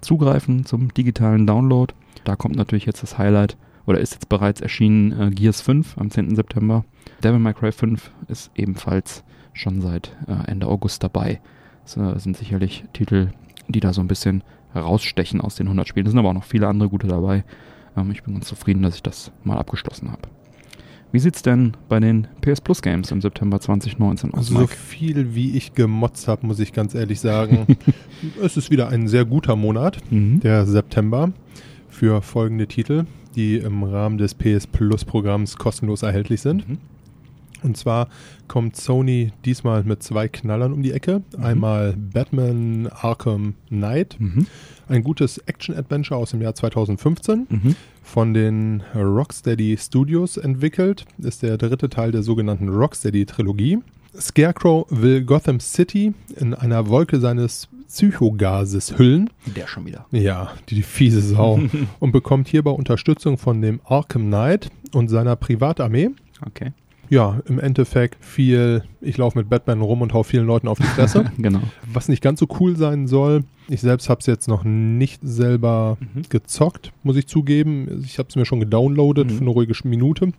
[0.00, 1.92] zugreifen zum digitalen Download.
[2.24, 6.10] Da kommt natürlich jetzt das Highlight, oder ist jetzt bereits erschienen, äh, Gears 5 am
[6.10, 6.36] 10.
[6.36, 6.84] September.
[7.22, 11.40] Devil May Cry 5 ist ebenfalls schon seit äh, Ende August dabei.
[11.82, 13.30] Das äh, sind sicherlich Titel,
[13.68, 16.06] die da so ein bisschen herausstechen aus den 100 Spielen.
[16.06, 17.44] Es sind aber auch noch viele andere gute dabei.
[17.96, 20.22] Ähm, ich bin ganz zufrieden, dass ich das mal abgeschlossen habe.
[21.12, 24.38] Wie sieht's denn bei den PS Plus Games im September 2019 aus?
[24.48, 27.66] Also so viel wie ich gemotzt habe, muss ich ganz ehrlich sagen.
[28.42, 30.40] es ist wieder ein sehr guter Monat, Mhm.
[30.40, 31.32] der September,
[31.88, 36.68] für folgende Titel, die im Rahmen des PS Plus Programms kostenlos erhältlich sind.
[36.68, 36.78] Mhm.
[37.62, 38.08] Und zwar
[38.48, 41.22] kommt Sony diesmal mit zwei Knallern um die Ecke.
[41.36, 41.44] Mhm.
[41.44, 44.46] Einmal Batman Arkham Knight, Mhm.
[44.88, 47.46] ein gutes Action-Adventure aus dem Jahr 2015.
[47.48, 47.76] Mhm.
[48.02, 53.78] Von den Rocksteady Studios entwickelt, ist der dritte Teil der sogenannten Rocksteady-Trilogie.
[54.18, 59.30] Scarecrow will Gotham City in einer Wolke seines Psychogases hüllen.
[59.56, 60.06] Der schon wieder.
[60.10, 61.60] Ja, die fiese Sau.
[62.00, 66.10] und bekommt hierbei Unterstützung von dem Arkham Knight und seiner Privatarmee.
[66.44, 66.72] Okay.
[67.10, 70.84] Ja, im Endeffekt viel, ich laufe mit Batman rum und hau vielen Leuten auf die
[70.86, 71.30] Fresse.
[71.38, 71.60] genau.
[71.92, 73.42] Was nicht ganz so cool sein soll.
[73.68, 76.22] Ich selbst habe es jetzt noch nicht selber Mhm.
[76.28, 78.02] gezockt, muss ich zugeben.
[78.04, 79.34] Ich habe es mir schon gedownloadet Mhm.
[79.34, 80.32] für eine ruhige Minute.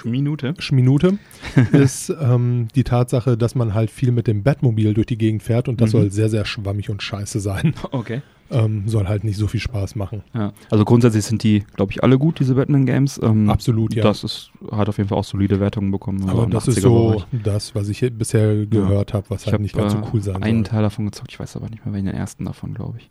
[0.00, 0.54] Schminute.
[0.58, 1.18] Schminute
[1.72, 5.68] ist ähm, die Tatsache, dass man halt viel mit dem Batmobil durch die Gegend fährt
[5.68, 5.98] und das Mhm.
[5.98, 7.74] soll sehr, sehr schwammig und scheiße sein.
[7.90, 8.22] Okay.
[8.52, 10.22] Ähm, soll halt nicht so viel Spaß machen.
[10.34, 10.52] Ja.
[10.70, 13.20] Also grundsätzlich sind die, glaube ich, alle gut, diese Batman-Games.
[13.22, 14.02] Ähm, Absolut, ja.
[14.02, 16.28] Das ist, hat auf jeden Fall auch solide Wertungen bekommen.
[16.28, 19.62] Aber das ist 80er so das, was ich bisher gehört habe, was Ich halt habe
[19.62, 20.72] nicht ganz so äh, cool sein einen soll.
[20.72, 23.08] Teil davon gezockt, ich weiß aber nicht mehr, welchen den ersten davon, glaube ich.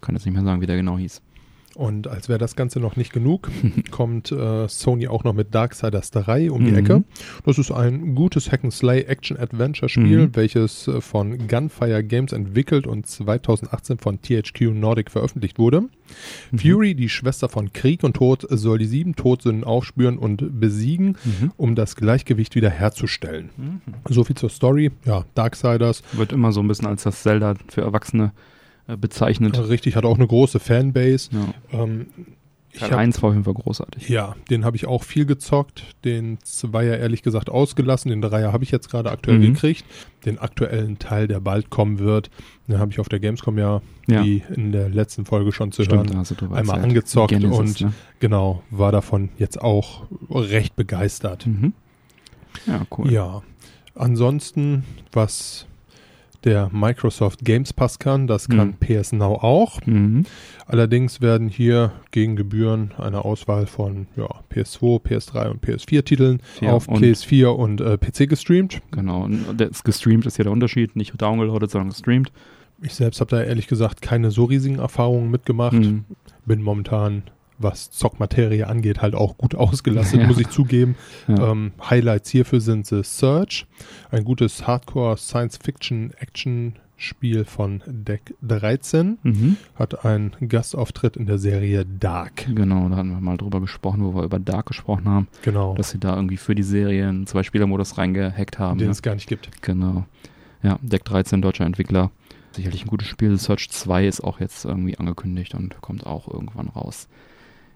[0.00, 1.22] Kann jetzt nicht mehr sagen, wie der genau hieß.
[1.74, 3.48] Und als wäre das Ganze noch nicht genug,
[3.90, 6.76] kommt äh, Sony auch noch mit Darksiders 3 um die Mhm.
[6.76, 7.04] Ecke.
[7.46, 10.36] Das ist ein gutes Hack-and-Slay Action-Adventure-Spiel, Mhm.
[10.36, 15.82] welches äh, von Gunfire Games entwickelt und 2018 von THQ Nordic veröffentlicht wurde.
[16.50, 16.58] Mhm.
[16.58, 21.52] Fury, die Schwester von Krieg und Tod, soll die sieben Todsünden aufspüren und besiegen, Mhm.
[21.56, 23.48] um das Gleichgewicht wieder herzustellen.
[23.56, 23.80] Mhm.
[24.10, 24.90] So viel zur Story.
[25.06, 28.32] Ja, Darksiders, Wird immer so ein bisschen als das Zelda für Erwachsene
[28.96, 29.58] bezeichnet.
[29.68, 31.30] richtig, hat auch eine große Fanbase.
[31.32, 31.82] Ja.
[31.84, 32.06] Ähm,
[32.78, 34.08] Teil hab- 1 war auf jeden Fall großartig.
[34.08, 35.84] Ja, den habe ich auch viel gezockt.
[36.06, 38.08] Den Zweier ehrlich gesagt ausgelassen.
[38.08, 39.52] Den Dreier habe ich jetzt gerade aktuell Mhm.
[39.52, 39.84] gekriegt.
[40.24, 42.30] Den aktuellen Teil, der bald kommen wird,
[42.68, 44.24] den habe ich auf der Gamescom ja, Ja.
[44.24, 46.24] wie in der letzten Folge schon zu Stimmt, hören.
[46.54, 46.82] einmal erzählt.
[46.82, 47.92] angezockt Genesis, und ne?
[48.20, 51.46] genau, war davon jetzt auch recht begeistert.
[51.46, 51.74] Mhm.
[52.66, 53.12] Ja, cool.
[53.12, 53.42] Ja,
[53.94, 55.66] ansonsten, was
[56.44, 58.74] der Microsoft Games Pass kann, das kann Mhm.
[59.00, 59.80] PS Now auch.
[59.86, 60.24] Mhm.
[60.66, 66.88] Allerdings werden hier gegen Gebühren eine Auswahl von ja, PS2, PS3 und PS4-Titeln Ja, auf
[66.88, 68.80] und- PS4 und äh, PC gestreamt.
[68.90, 69.22] Genau.
[69.24, 70.96] Und das gestreamt ist ja der Unterschied.
[70.96, 72.32] Nicht downgeloadet, sondern gestreamt.
[72.80, 75.74] Ich selbst habe da ehrlich gesagt keine so riesigen Erfahrungen mitgemacht.
[75.74, 76.04] Mhm.
[76.46, 77.22] Bin momentan,
[77.62, 80.26] was Zockmaterie angeht, halt auch gut ausgelastet, Ja.
[80.26, 80.96] muss ich zugeben.
[81.28, 81.50] Ja.
[81.52, 83.66] Ähm, Highlights hierfür sind The Search,
[84.10, 89.18] ein gutes Hardcore-Science-Fiction-Spiel von Deck 13.
[89.22, 89.56] Mhm.
[89.74, 92.46] Hat einen Gastauftritt in der Serie Dark.
[92.54, 95.90] Genau, da hatten wir mal drüber gesprochen, wo wir über Dark gesprochen haben, Genau, dass
[95.90, 98.78] sie da irgendwie für die Serie einen Zwei-Spieler-Modus reingehackt haben.
[98.78, 98.92] den ne?
[98.92, 99.50] es gar nicht gibt.
[99.62, 100.04] Genau.
[100.62, 102.10] Ja, Deck 13, deutscher Entwickler.
[102.52, 103.36] Sicherlich ein gutes Spiel.
[103.38, 107.08] Search 2 ist auch jetzt irgendwie angekündigt und kommt auch irgendwann raus.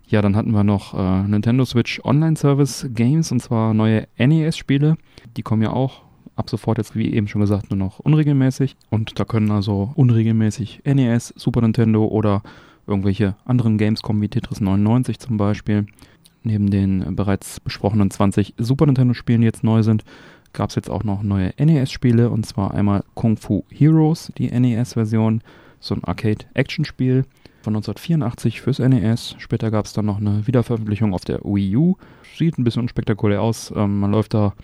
[0.08, 4.96] Ja, dann hatten wir noch äh, Nintendo Switch Online Service Games und zwar neue NES-Spiele.
[5.36, 6.02] Die kommen ja auch
[6.36, 8.76] ab sofort jetzt, wie eben schon gesagt, nur noch unregelmäßig.
[8.90, 12.42] Und da können also unregelmäßig NES, Super Nintendo oder
[12.86, 15.86] irgendwelche anderen Games kommen, wie Tetris 99 zum Beispiel.
[16.44, 20.04] Neben den bereits besprochenen 20 Super Nintendo-Spielen, die jetzt neu sind,
[20.52, 25.42] gab es jetzt auch noch neue NES-Spiele und zwar einmal Kung Fu Heroes, die NES-Version,
[25.86, 27.24] so ein Arcade-Action-Spiel
[27.62, 29.34] von 1984 fürs NES.
[29.38, 31.96] Später gab es dann noch eine Wiederveröffentlichung auf der Wii U.
[32.36, 33.72] Sieht ein bisschen unspektakulär aus.
[33.74, 34.54] Ähm, man läuft da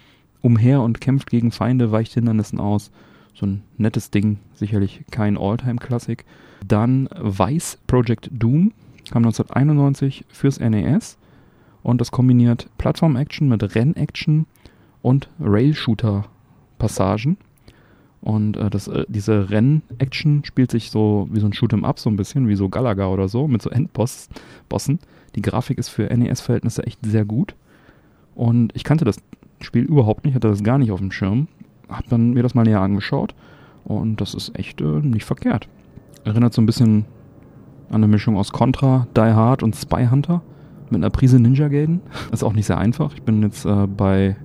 [0.40, 2.90] umher und kämpft gegen Feinde, weicht Hindernissen aus.
[3.34, 6.24] So ein nettes Ding, sicherlich kein All-Time-Klassik.
[6.66, 8.72] Dann Vice Project Doom,
[9.10, 11.18] kam 1991 fürs NES
[11.82, 14.46] und das kombiniert Plattform-Action mit Renn-Action
[15.00, 17.36] und Rail-Shooter-Passagen.
[18.22, 22.08] Und äh, das, äh, diese Renn-Action spielt sich so wie so ein Shoot'em Up so
[22.08, 24.32] ein bisschen, wie so Galaga oder so, mit so Endbossen.
[24.68, 24.98] Bossen.
[25.34, 27.54] Die Grafik ist für NES-Verhältnisse echt sehr gut.
[28.34, 29.16] Und ich kannte das
[29.60, 31.48] Spiel überhaupt nicht, hatte das gar nicht auf dem Schirm.
[31.88, 33.34] Hab dann mir das mal näher angeschaut
[33.84, 35.68] und das ist echt äh, nicht verkehrt.
[36.24, 37.04] Erinnert so ein bisschen
[37.88, 40.42] an eine Mischung aus Contra, Die Hard und Spy Hunter.
[40.90, 42.00] mit einer Prise Ninja Gaiden.
[42.32, 43.12] Ist auch nicht sehr einfach.
[43.14, 44.36] Ich bin jetzt äh, bei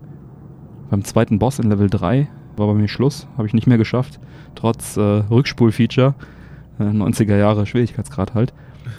[0.89, 2.27] beim zweiten Boss in Level 3.
[2.57, 3.27] War bei mir Schluss.
[3.37, 4.19] Habe ich nicht mehr geschafft.
[4.55, 6.15] Trotz äh, Rückspul-Feature.
[6.79, 8.53] Äh, 90er Jahre Schwierigkeitsgrad halt.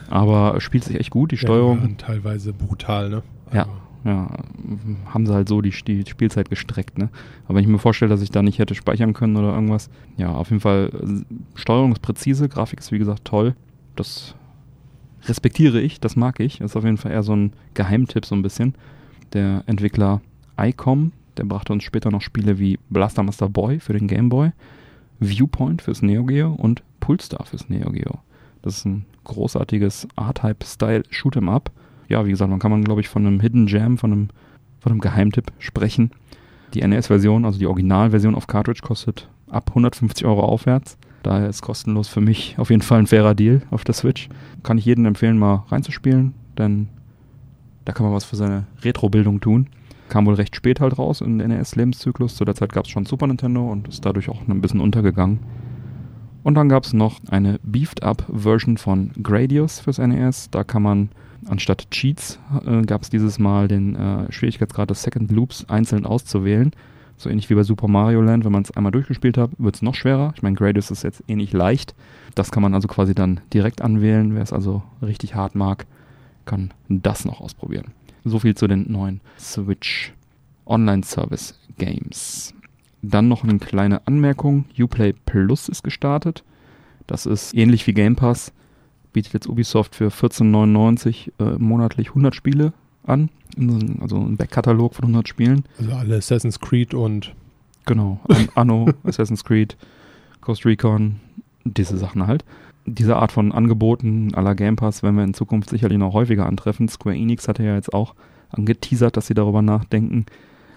[0.08, 1.32] Aber spielt sich echt gut.
[1.32, 1.76] Die Steuerung.
[1.76, 3.22] Ja, waren teilweise brutal, ne?
[3.52, 3.66] Ja.
[4.04, 4.28] Ja,
[5.12, 7.08] haben sie halt so die, die Spielzeit gestreckt, ne?
[7.44, 10.32] Aber wenn ich mir vorstelle, dass ich da nicht hätte speichern können oder irgendwas, ja,
[10.32, 13.54] auf jeden Fall äh, Steuerung ist präzise, Grafik ist wie gesagt toll.
[13.96, 14.36] Das
[15.26, 16.58] respektiere ich, das mag ich.
[16.58, 18.76] Das ist auf jeden Fall eher so ein Geheimtipp so ein bisschen.
[19.32, 20.20] Der Entwickler
[20.58, 24.52] ICOM, der brachte uns später noch Spiele wie Blaster Master Boy für den Game Boy,
[25.20, 28.18] Viewpoint fürs Neo Geo und Pulstar fürs Neo Geo.
[28.62, 31.70] Das ist ein großartiges R-Type-Style Shoot'em Up
[32.08, 34.28] ja, wie gesagt, man kann man, glaube ich, von einem Hidden Jam, von einem,
[34.80, 36.10] von einem Geheimtipp sprechen.
[36.74, 40.98] Die NES-Version, also die Originalversion auf Cartridge, kostet ab 150 Euro aufwärts.
[41.22, 44.28] Daher ist kostenlos für mich auf jeden Fall ein fairer Deal auf der Switch.
[44.62, 46.88] Kann ich jedem empfehlen, mal reinzuspielen, denn
[47.84, 49.68] da kann man was für seine Retro-Bildung tun.
[50.08, 52.36] Kam wohl recht spät halt raus in den NES-Lebenszyklus.
[52.36, 55.40] Zu der Zeit gab es schon Super Nintendo und ist dadurch auch ein bisschen untergegangen.
[56.42, 60.50] Und dann gab es noch eine Beefed-Up-Version von Gradius fürs NES.
[60.50, 61.10] Da kann man
[61.46, 66.72] Anstatt Cheats äh, gab es dieses Mal den äh, Schwierigkeitsgrad des Second Loops einzeln auszuwählen.
[67.16, 69.82] So ähnlich wie bei Super Mario Land, wenn man es einmal durchgespielt hat, wird es
[69.82, 70.32] noch schwerer.
[70.36, 71.94] Ich meine, Gradius ist jetzt ähnlich leicht.
[72.34, 74.34] Das kann man also quasi dann direkt anwählen.
[74.34, 75.86] Wer es also richtig hart mag,
[76.44, 77.92] kann das noch ausprobieren.
[78.24, 80.12] So viel zu den neuen Switch
[80.66, 82.54] Online Service Games.
[83.02, 84.64] Dann noch eine kleine Anmerkung.
[84.78, 86.44] Uplay Plus ist gestartet.
[87.06, 88.52] Das ist ähnlich wie Game Pass
[89.12, 92.72] bietet jetzt Ubisoft für 14,99 äh, monatlich 100 Spiele
[93.04, 93.30] an.
[94.00, 95.64] Also ein Backkatalog von 100 Spielen.
[95.78, 97.34] Also alle Assassin's Creed und.
[97.84, 98.20] Genau.
[98.28, 99.76] An Anno, Assassin's Creed,
[100.40, 101.16] Ghost Recon,
[101.64, 102.44] diese Sachen halt.
[102.94, 106.88] Diese Art von Angeboten aller Game Pass werden wir in Zukunft sicherlich noch häufiger antreffen.
[106.88, 108.14] Square Enix hatte ja jetzt auch
[108.50, 110.26] angeteasert, dass sie darüber nachdenken,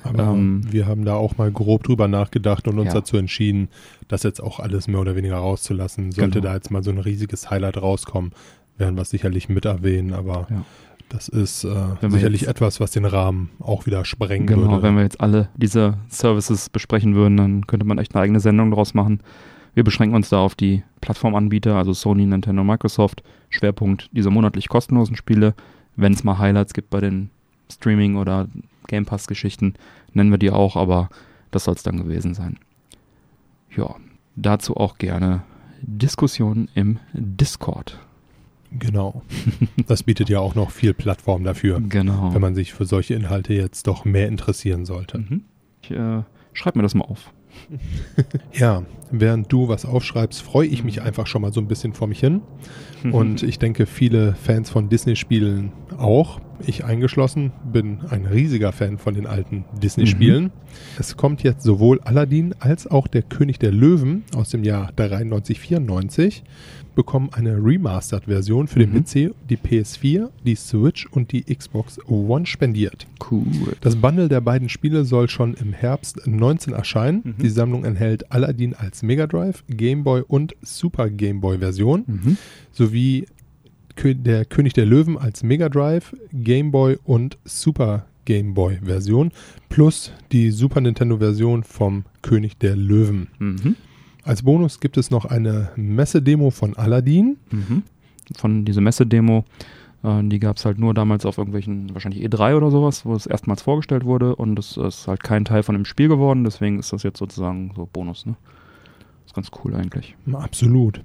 [0.03, 2.93] aber ähm, wir haben da auch mal grob drüber nachgedacht und uns ja.
[2.95, 3.70] dazu entschieden,
[4.07, 6.12] das jetzt auch alles mehr oder weniger rauszulassen.
[6.12, 6.49] Sollte genau.
[6.49, 8.32] da jetzt mal so ein riesiges Highlight rauskommen,
[8.78, 10.66] werden wir es sicherlich mit erwähnen, aber ja.
[11.09, 14.72] das ist äh, sicherlich etwas, was den Rahmen auch wieder sprengen genau, würde.
[14.72, 18.39] Genau, wenn wir jetzt alle diese Services besprechen würden, dann könnte man echt eine eigene
[18.39, 19.20] Sendung daraus machen.
[19.74, 23.24] Wir beschränken uns da auf die Plattformanbieter, also Sony, Nintendo, Microsoft.
[23.49, 25.53] Schwerpunkt diese monatlich kostenlosen Spiele.
[25.95, 27.30] Wenn es mal Highlights gibt bei den
[27.72, 28.47] Streaming- oder
[28.88, 29.76] Game Pass-Geschichten
[30.13, 31.09] nennen wir die auch, aber
[31.51, 32.57] das soll es dann gewesen sein.
[33.76, 33.95] Ja,
[34.36, 35.43] dazu auch gerne
[35.82, 37.99] Diskussionen im Discord.
[38.72, 39.22] Genau.
[39.88, 41.82] Das bietet ja auch noch viel Plattform dafür.
[41.82, 42.34] Genau.
[42.34, 45.17] Wenn man sich für solche Inhalte jetzt doch mehr interessieren sollte.
[45.17, 45.43] Mhm.
[45.82, 47.34] Ich äh, schreib mir das mal auf.
[48.54, 52.08] ja, während du was aufschreibst, freue ich mich einfach schon mal so ein bisschen vor
[52.08, 52.41] mich hin.
[53.12, 55.72] Und ich denke, viele Fans von Disney-Spielen
[56.02, 56.39] auch.
[56.66, 60.45] Ich eingeschlossen bin ein riesiger Fan von den alten Disney-Spielen.
[60.45, 60.52] Mhm.
[60.99, 65.60] Es kommt jetzt sowohl Aladdin als auch der König der Löwen aus dem Jahr 93,
[65.60, 66.43] 94
[66.95, 69.04] bekommen eine Remastered-Version für den mhm.
[69.04, 73.08] PC, die PS4, die Switch und die Xbox One spendiert.
[73.30, 73.45] Cool.
[73.82, 77.22] Das Bundle der beiden Spiele soll schon im Herbst 19 erscheinen.
[77.24, 77.36] Mhm.
[77.41, 82.38] Die Sammlung enthält Aladdin als Mega Drive, Game Boy und Super Game Boy Version mhm.
[82.72, 83.26] sowie
[84.04, 89.32] der König der Löwen als Mega Drive, Game Boy und Super Game Boy Version
[89.70, 93.28] plus die Super Nintendo Version vom König der Löwen.
[93.39, 93.76] Mhm.
[94.24, 97.38] Als Bonus gibt es noch eine Messedemo von Aladdin.
[97.52, 97.84] Mhm.
[98.38, 99.45] Von dieser Messedemo,
[100.04, 103.26] äh, die gab es halt nur damals auf irgendwelchen, wahrscheinlich E3 oder sowas, wo es
[103.26, 106.93] erstmals vorgestellt wurde und es ist halt kein Teil von dem Spiel geworden, deswegen ist
[106.93, 108.36] das jetzt sozusagen so Bonus, ne?
[109.26, 110.16] ist ganz cool eigentlich.
[110.32, 111.02] Absolut.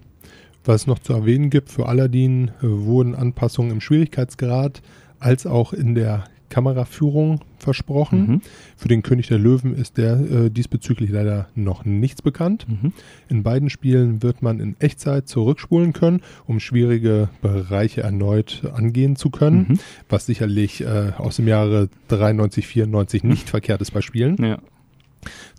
[0.66, 4.82] Was es noch zu erwähnen gibt, für Aladdin äh, wurden Anpassungen im Schwierigkeitsgrad
[5.18, 8.26] als auch in der Kameraführung versprochen.
[8.26, 8.40] Mhm.
[8.76, 12.66] Für den König der Löwen ist der äh, diesbezüglich leider noch nichts bekannt.
[12.68, 12.92] Mhm.
[13.28, 19.30] In beiden Spielen wird man in Echtzeit zurückspulen können, um schwierige Bereiche erneut angehen zu
[19.30, 19.78] können, mhm.
[20.08, 23.50] was sicherlich äh, aus dem Jahre 93, 94 nicht mhm.
[23.50, 24.36] verkehrt ist bei Spielen.
[24.42, 24.58] Ja.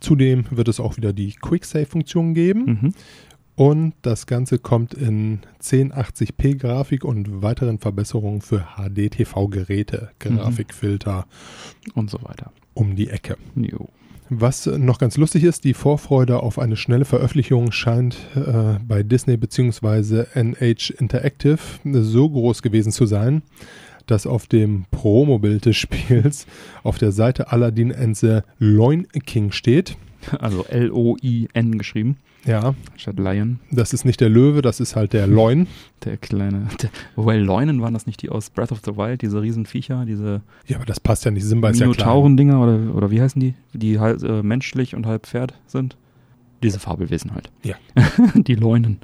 [0.00, 2.94] Zudem wird es auch wieder die Quick-Save-Funktion geben.
[3.58, 10.36] Und das Ganze kommt in 1080p Grafik und weiteren Verbesserungen für HD-TV-Geräte, mhm.
[10.36, 11.26] Grafikfilter
[11.86, 11.92] mhm.
[11.96, 12.52] und so weiter.
[12.72, 13.36] Um die Ecke.
[13.56, 13.88] Jo.
[14.30, 19.36] Was noch ganz lustig ist, die Vorfreude auf eine schnelle Veröffentlichung scheint äh, bei Disney
[19.36, 20.26] bzw.
[20.40, 23.42] NH Interactive so groß gewesen zu sein,
[24.06, 26.46] dass auf dem Promobild des Spiels
[26.84, 29.96] auf der Seite Aladdin and the Loin King steht.
[30.38, 32.18] Also L-O-I-N geschrieben.
[32.46, 33.58] Ja, statt Lion.
[33.70, 35.66] das ist nicht der Löwe, das ist halt der Leun.
[36.04, 36.68] Der kleine.
[36.80, 40.42] Der, wobei Leunen waren das nicht die aus Breath of the Wild, diese Riesenviecher, diese
[40.68, 41.44] Ja, aber das passt ja nicht.
[41.44, 41.96] Simba ist ja klein.
[41.96, 43.54] Minotauren-Dinger oder, oder wie heißen die?
[43.72, 45.96] Die halb äh, menschlich und halb Pferd sind.
[46.62, 47.50] Diese Fabelwesen halt.
[47.64, 47.74] Ja.
[48.34, 48.98] die Leunen.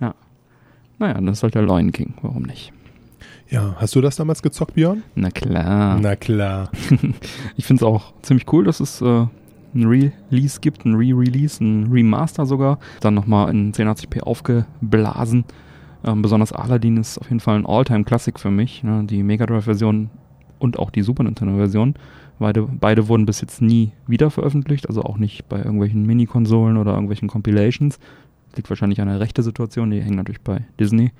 [0.00, 0.16] Ja.
[0.98, 2.14] Naja, das ist halt der Leuen King.
[2.20, 2.72] Warum nicht?
[3.48, 5.04] Ja, hast du das damals gezockt, Björn?
[5.14, 5.98] Na klar.
[6.00, 6.70] Na klar.
[7.56, 9.26] Ich finde es auch ziemlich cool, dass es äh,
[9.74, 12.78] ein Release gibt, ein Re-Release, ein Remaster sogar.
[13.00, 15.44] Dann nochmal in 1080p aufgeblasen.
[16.04, 18.82] Ähm, besonders Aladdin ist auf jeden Fall ein All-Time-Classic für mich.
[18.82, 19.04] Ne?
[19.04, 20.10] Die Mega Drive-Version
[20.58, 21.94] und auch die Super Nintendo-Version.
[22.38, 26.92] Beide, beide wurden bis jetzt nie wieder veröffentlicht, also auch nicht bei irgendwelchen Mini-Konsolen oder
[26.92, 27.98] irgendwelchen Compilations.
[28.56, 31.12] Liegt wahrscheinlich an der rechte Situation, die hängen natürlich bei Disney.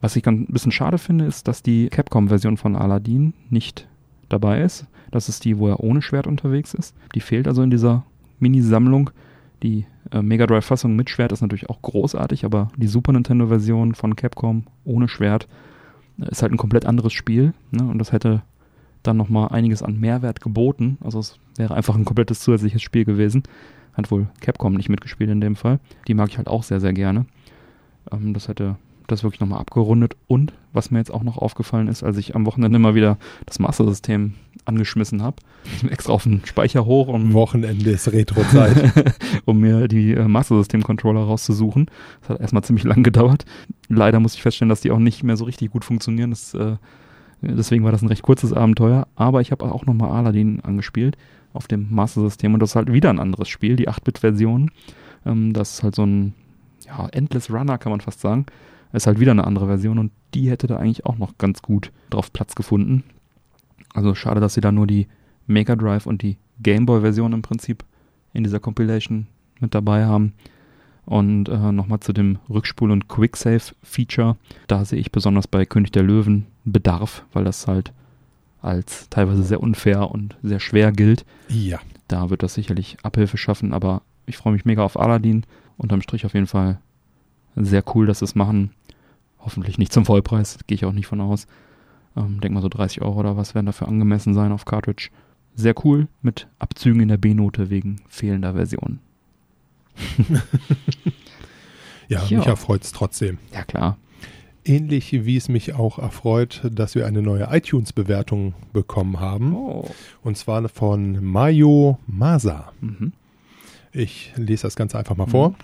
[0.00, 3.88] Was ich ganz ein bisschen schade finde, ist, dass die Capcom-Version von Aladdin nicht
[4.28, 4.86] dabei ist.
[5.12, 6.96] Das ist die, wo er ohne Schwert unterwegs ist.
[7.14, 8.04] Die fehlt also in dieser
[8.40, 9.10] Mini-Sammlung.
[9.62, 14.16] Die äh, Mega Drive-Fassung mit Schwert ist natürlich auch großartig, aber die Super Nintendo-Version von
[14.16, 15.46] Capcom ohne Schwert
[16.18, 17.54] äh, ist halt ein komplett anderes Spiel.
[17.70, 17.84] Ne?
[17.84, 18.42] Und das hätte
[19.02, 20.98] dann nochmal einiges an Mehrwert geboten.
[21.02, 23.42] Also es wäre einfach ein komplettes zusätzliches Spiel gewesen.
[23.94, 25.78] Hat wohl Capcom nicht mitgespielt in dem Fall.
[26.08, 27.26] Die mag ich halt auch sehr, sehr gerne.
[28.10, 28.76] Ähm, das hätte
[29.12, 30.16] das wirklich nochmal abgerundet.
[30.26, 33.58] Und was mir jetzt auch noch aufgefallen ist, als ich am Wochenende mal wieder das
[33.58, 34.34] Master-System
[34.64, 35.36] angeschmissen habe,
[35.90, 38.92] extra auf den Speicher hoch, um, Wochenende ist Retro-Zeit.
[39.44, 41.86] um mir die äh, Master System Controller rauszusuchen.
[42.20, 43.44] Das hat erstmal ziemlich lang gedauert.
[43.88, 46.30] Leider musste ich feststellen, dass die auch nicht mehr so richtig gut funktionieren.
[46.30, 46.76] Das, äh,
[47.40, 49.06] deswegen war das ein recht kurzes Abenteuer.
[49.14, 51.16] Aber ich habe auch nochmal Aladdin angespielt
[51.52, 54.70] auf dem Master System und das ist halt wieder ein anderes Spiel, die 8-Bit-Version.
[55.26, 56.34] Ähm, das ist halt so ein
[56.86, 58.46] ja, Endless Runner, kann man fast sagen.
[58.92, 61.90] Ist halt wieder eine andere Version und die hätte da eigentlich auch noch ganz gut
[62.10, 63.04] drauf Platz gefunden.
[63.94, 65.06] Also schade, dass sie da nur die
[65.46, 67.84] Mega Drive und die Game Boy Version im Prinzip
[68.32, 69.26] in dieser Compilation
[69.60, 70.34] mit dabei haben.
[71.04, 74.36] Und äh, nochmal zu dem Rückspul- und Quicksave-Feature.
[74.68, 77.92] Da sehe ich besonders bei König der Löwen Bedarf, weil das halt
[78.60, 81.24] als teilweise sehr unfair und sehr schwer gilt.
[81.48, 81.80] ja.
[82.08, 85.44] Da wird das sicherlich Abhilfe schaffen, aber ich freue mich mega auf Aladdin.
[85.78, 86.78] Unterm Strich auf jeden Fall
[87.56, 88.70] sehr cool, dass sie es machen.
[89.44, 91.46] Hoffentlich nicht zum Vollpreis, gehe ich auch nicht von aus.
[92.16, 95.10] Ähm, denk mal so 30 Euro oder was werden dafür angemessen sein auf Cartridge.
[95.54, 98.98] Sehr cool, mit Abzügen in der B-Note wegen fehlender Version.
[102.08, 102.38] Ja, Ja.
[102.38, 103.38] mich erfreut es trotzdem.
[103.54, 103.96] Ja klar.
[104.64, 109.54] Ähnlich wie es mich auch erfreut, dass wir eine neue iTunes-Bewertung bekommen haben.
[109.56, 109.88] Oh.
[110.22, 112.72] Und zwar von Mayo Masa.
[112.80, 113.12] Mhm.
[113.92, 115.54] Ich lese das Ganze einfach mal vor.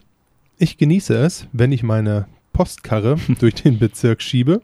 [0.59, 2.27] Ich genieße es, wenn ich meine
[2.59, 4.63] Postkarre durch den Bezirk schiebe,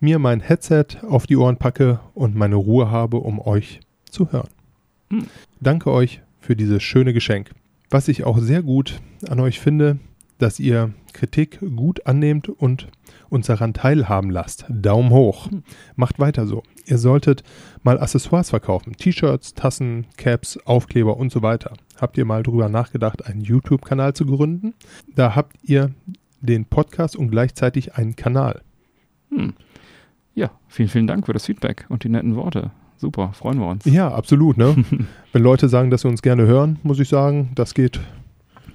[0.00, 3.78] mir mein Headset auf die Ohren packe und meine Ruhe habe, um euch
[4.10, 4.48] zu hören.
[5.08, 5.28] Hm.
[5.60, 7.52] Danke euch für dieses schöne Geschenk.
[7.90, 10.00] Was ich auch sehr gut an euch finde,
[10.38, 12.88] dass ihr Kritik gut annehmt und
[13.28, 14.64] uns daran teilhaben lasst.
[14.68, 15.48] Daumen hoch.
[15.48, 15.62] Hm.
[15.94, 16.64] Macht weiter so.
[16.86, 17.44] Ihr solltet
[17.84, 18.96] mal Accessoires verkaufen.
[18.96, 21.74] T-Shirts, Tassen, Caps, Aufkleber und so weiter.
[22.00, 24.74] Habt ihr mal drüber nachgedacht, einen YouTube-Kanal zu gründen?
[25.14, 25.92] Da habt ihr
[26.42, 28.60] den Podcast und gleichzeitig einen Kanal.
[29.30, 29.54] Hm.
[30.34, 32.70] Ja, vielen, vielen Dank für das Feedback und die netten Worte.
[32.96, 33.84] Super, freuen wir uns.
[33.84, 34.56] Ja, absolut.
[34.58, 34.76] Ne?
[35.32, 38.00] Wenn Leute sagen, dass sie uns gerne hören, muss ich sagen, das geht.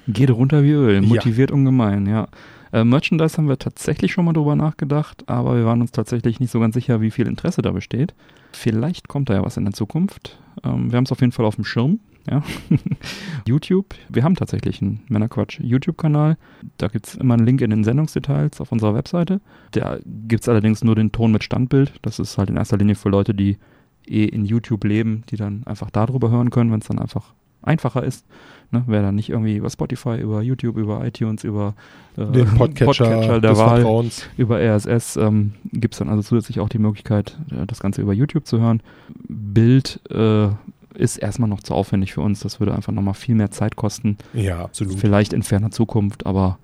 [0.07, 1.07] Geht runter wie Öl, Ja.
[1.07, 2.27] motiviert ungemein, ja.
[2.73, 6.51] Äh, Merchandise haben wir tatsächlich schon mal drüber nachgedacht, aber wir waren uns tatsächlich nicht
[6.51, 8.13] so ganz sicher, wie viel Interesse da besteht.
[8.51, 10.37] Vielleicht kommt da ja was in der Zukunft.
[10.63, 11.99] Ähm, wir haben es auf jeden Fall auf dem Schirm.
[12.29, 12.43] Ja.
[13.47, 13.95] YouTube.
[14.09, 16.37] Wir haben tatsächlich einen Männerquatsch YouTube-Kanal.
[16.77, 19.39] Da gibt es immer einen Link in den Sendungsdetails auf unserer Webseite.
[19.71, 21.93] Da gibt es allerdings nur den Ton mit Standbild.
[22.01, 23.57] Das ist halt in erster Linie für Leute, die
[24.05, 28.03] eh in YouTube leben, die dann einfach darüber hören können, wenn es dann einfach einfacher
[28.03, 28.25] ist.
[28.71, 28.83] Ne?
[28.87, 31.75] Wer dann nicht irgendwie über Spotify, über YouTube, über iTunes, über
[32.17, 34.27] äh, Den Podcatcher, der des Wahl, Vertrauens.
[34.37, 38.13] über RSS ähm, gibt es dann also zusätzlich auch die Möglichkeit, äh, das Ganze über
[38.13, 38.81] YouTube zu hören.
[39.27, 40.49] Bild äh,
[40.97, 42.39] ist erstmal noch zu aufwendig für uns.
[42.41, 44.17] Das würde einfach nochmal viel mehr Zeit kosten.
[44.33, 44.99] Ja, absolut.
[44.99, 46.59] Vielleicht in ferner Zukunft, aber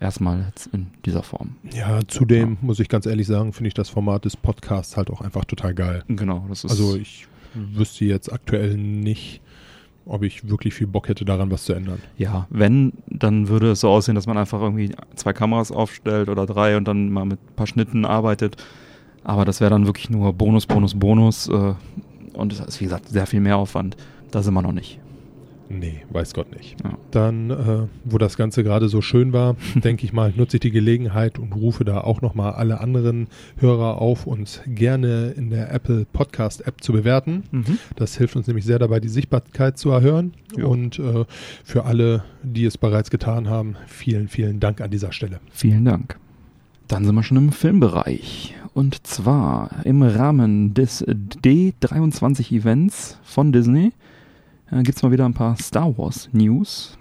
[0.00, 1.56] erstmal jetzt in dieser Form.
[1.72, 5.20] Ja, zudem muss ich ganz ehrlich sagen, finde ich das Format des Podcasts halt auch
[5.20, 6.04] einfach total geil.
[6.08, 9.40] Genau, das ist Also ich wüsste jetzt aktuell nicht,
[10.06, 12.00] ob ich wirklich viel Bock hätte, daran was zu ändern.
[12.16, 16.46] Ja, wenn, dann würde es so aussehen, dass man einfach irgendwie zwei Kameras aufstellt oder
[16.46, 18.56] drei und dann mal mit ein paar Schnitten arbeitet.
[19.24, 21.48] Aber das wäre dann wirklich nur Bonus, Bonus, Bonus.
[21.48, 21.74] Äh,
[22.38, 23.96] und es ist, wie gesagt, sehr viel mehr Aufwand.
[24.30, 25.00] Da sind wir noch nicht.
[25.70, 26.76] Nee, weiß Gott nicht.
[26.82, 26.96] Ja.
[27.10, 30.70] Dann, äh, wo das Ganze gerade so schön war, denke ich mal, nutze ich die
[30.70, 33.28] Gelegenheit und rufe da auch nochmal alle anderen
[33.58, 37.44] Hörer auf, uns gerne in der Apple Podcast App zu bewerten.
[37.50, 37.78] Mhm.
[37.96, 40.32] Das hilft uns nämlich sehr dabei, die Sichtbarkeit zu erhöhen.
[40.56, 40.64] Ja.
[40.64, 41.24] Und äh,
[41.64, 45.40] für alle, die es bereits getan haben, vielen, vielen Dank an dieser Stelle.
[45.52, 46.18] Vielen Dank.
[46.86, 48.54] Dann sind wir schon im Filmbereich.
[48.78, 53.90] Und zwar im Rahmen des D23-Events von Disney
[54.70, 56.96] äh, gibt es mal wieder ein paar Star Wars News.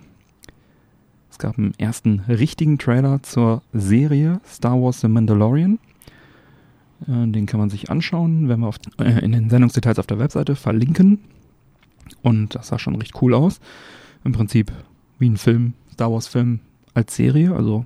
[1.29, 5.77] Es gab einen ersten richtigen Trailer zur Serie Star Wars The Mandalorian.
[7.07, 10.17] Äh, den kann man sich anschauen, wenn wir auf, äh, in den Sendungsdetails auf der
[10.17, 11.19] Webseite verlinken.
[12.23, 13.59] Und das sah schon recht cool aus.
[14.23, 14.71] Im Prinzip
[15.19, 16.61] wie ein Film, Star Wars Film
[16.95, 17.85] als Serie, also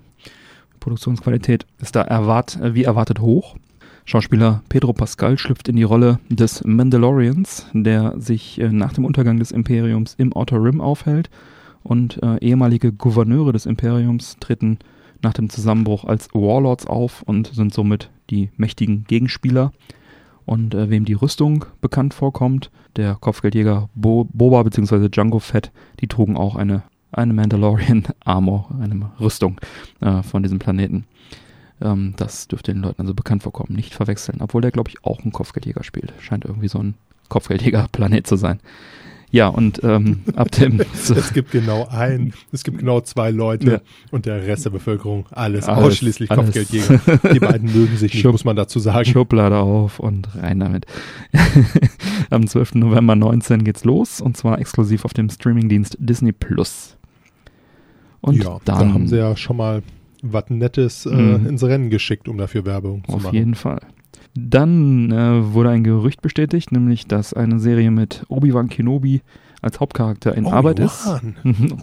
[0.79, 3.57] Produktionsqualität ist da erwart, wie erwartet hoch.
[4.12, 9.39] Schauspieler Pedro Pascal schlüpft in die Rolle des Mandalorians, der sich äh, nach dem Untergang
[9.39, 11.30] des Imperiums im Outer Rim aufhält
[11.82, 14.80] und äh, ehemalige Gouverneure des Imperiums treten
[15.22, 19.72] nach dem Zusammenbruch als Warlords auf und sind somit die mächtigen Gegenspieler.
[20.43, 25.07] Und äh, wem die Rüstung bekannt vorkommt, der Kopfgeldjäger Bo Boba bzw.
[25.07, 26.84] Django Fett, die trugen auch eine,
[27.14, 29.62] eine Mandalorian Armor, eine Rüstung
[30.01, 31.05] äh, von diesem Planeten.
[31.82, 34.38] Ähm, das dürfte den Leuten also bekannt vorkommen, nicht verwechseln.
[34.41, 36.13] Obwohl der, glaube ich, auch einen Kopfgeldjäger spielt.
[36.19, 36.93] Scheint irgendwie so ein
[37.29, 38.59] Kopfgeldjäger-Planet zu sein.
[39.34, 40.82] Ja, und ähm, ab dem...
[40.93, 43.79] Es gibt genau ein, es gibt genau zwei Leute Ja.
[44.11, 46.45] und der Rest der Bevölkerung, alles, Alles, ausschließlich alles.
[46.53, 46.99] Kopfgeldjäger.
[47.34, 49.05] Die beiden mögen sich nicht, Schub- muss man dazu sagen.
[49.05, 50.86] Schublade auf und rein damit.
[52.29, 52.75] Am 12.
[52.75, 56.97] November 19 geht's los und zwar exklusiv auf dem Streamingdienst Disney Plus.
[58.19, 59.82] Und ja, dann da haben sie ja schon mal
[60.22, 61.47] was Nettes äh, Mhm.
[61.47, 63.36] ins Rennen geschickt, um dafür Werbung zu auf machen.
[63.36, 63.80] jeden Fall.
[64.34, 69.22] Dann äh, wurde ein Gerücht bestätigt, nämlich dass eine Serie mit Obi-Wan Kenobi
[69.61, 71.05] als Hauptcharakter in Arbeit ist.
[71.05, 71.36] Obi-Wan.
[71.43, 71.78] Mhm,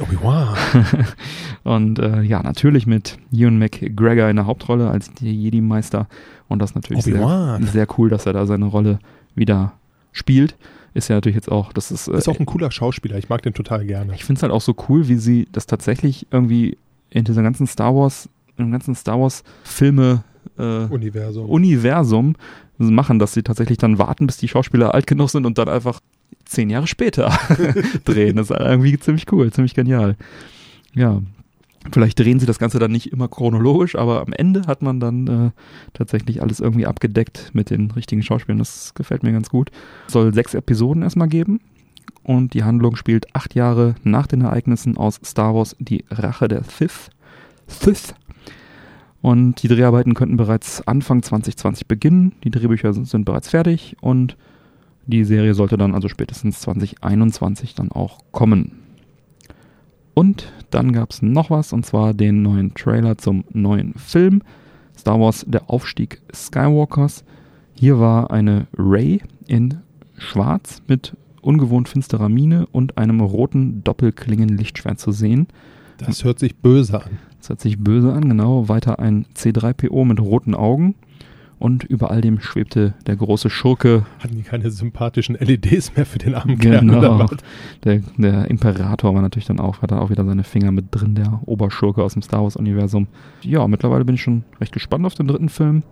[0.00, 0.56] Obi-Wan.
[1.64, 6.06] Und äh, ja, natürlich mit Ewan McGregor in der Hauptrolle als Jedi-Meister.
[6.48, 8.98] Und das natürlich sehr, sehr cool, dass er da seine Rolle
[9.34, 9.72] wieder
[10.12, 10.56] spielt.
[10.94, 13.18] Ist ja natürlich jetzt auch, das ist, äh, Ist auch ein cooler Schauspieler.
[13.18, 14.14] Ich mag den total gerne.
[14.14, 16.78] ich finde es halt auch so cool, wie sie das tatsächlich irgendwie
[17.10, 20.24] in dieser ganzen Star Wars, im ganzen Star Wars Filme
[20.58, 21.48] äh, Universum.
[21.48, 22.34] Universum
[22.78, 26.00] machen, dass sie tatsächlich dann warten, bis die Schauspieler alt genug sind und dann einfach
[26.44, 27.36] zehn Jahre später
[28.04, 28.36] drehen.
[28.36, 30.16] Das ist irgendwie ziemlich cool, ziemlich genial.
[30.94, 31.20] Ja,
[31.92, 35.26] vielleicht drehen sie das Ganze dann nicht immer chronologisch, aber am Ende hat man dann
[35.26, 35.50] äh,
[35.92, 38.58] tatsächlich alles irgendwie abgedeckt mit den richtigen Schauspielern.
[38.58, 39.70] Das gefällt mir ganz gut.
[40.06, 41.60] Es soll sechs Episoden erstmal geben.
[42.28, 46.62] Und die Handlung spielt acht Jahre nach den Ereignissen aus Star Wars Die Rache der
[46.62, 47.08] Sith.
[47.66, 48.14] Sith.
[49.22, 52.34] Und die Dreharbeiten könnten bereits Anfang 2020 beginnen.
[52.44, 54.36] Die Drehbücher sind, sind bereits fertig und
[55.06, 58.72] die Serie sollte dann also spätestens 2021 dann auch kommen.
[60.12, 64.42] Und dann gab es noch was, und zwar den neuen Trailer zum neuen Film
[64.98, 67.24] Star Wars Der Aufstieg Skywalkers.
[67.72, 69.78] Hier war eine Ray in
[70.18, 71.16] Schwarz mit
[71.48, 75.46] ungewohnt finsterer Miene und einem roten Doppelklingen-Lichtschwert zu sehen.
[75.96, 77.18] Das hört sich böse an.
[77.38, 78.68] Das hört sich böse an, genau.
[78.68, 80.94] Weiter ein C3PO mit roten Augen.
[81.58, 86.18] Und über all dem schwebte der große Schurke, Hatten die keine sympathischen LEDs mehr für
[86.18, 86.80] den armen Kerl?
[86.80, 87.26] genau.
[87.82, 91.14] Der, der Imperator war natürlich dann auch, hat da auch wieder seine Finger mit drin,
[91.16, 93.08] der Oberschurke aus dem Star Wars-Universum.
[93.42, 95.82] Ja, mittlerweile bin ich schon recht gespannt auf den dritten Film.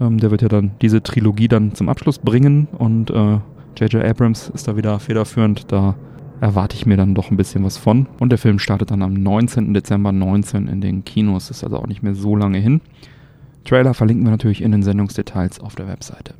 [0.00, 3.38] Ähm, der wird ja dann diese Trilogie dann zum Abschluss bringen und äh,
[3.76, 4.04] J.J.
[4.04, 5.72] Abrams ist da wieder federführend.
[5.72, 5.94] Da
[6.40, 8.06] erwarte ich mir dann doch ein bisschen was von.
[8.18, 9.74] Und der Film startet dann am 19.
[9.74, 11.50] Dezember 19 in den Kinos.
[11.50, 12.80] Ist also auch nicht mehr so lange hin.
[13.64, 16.34] Trailer verlinken wir natürlich in den Sendungsdetails auf der Webseite.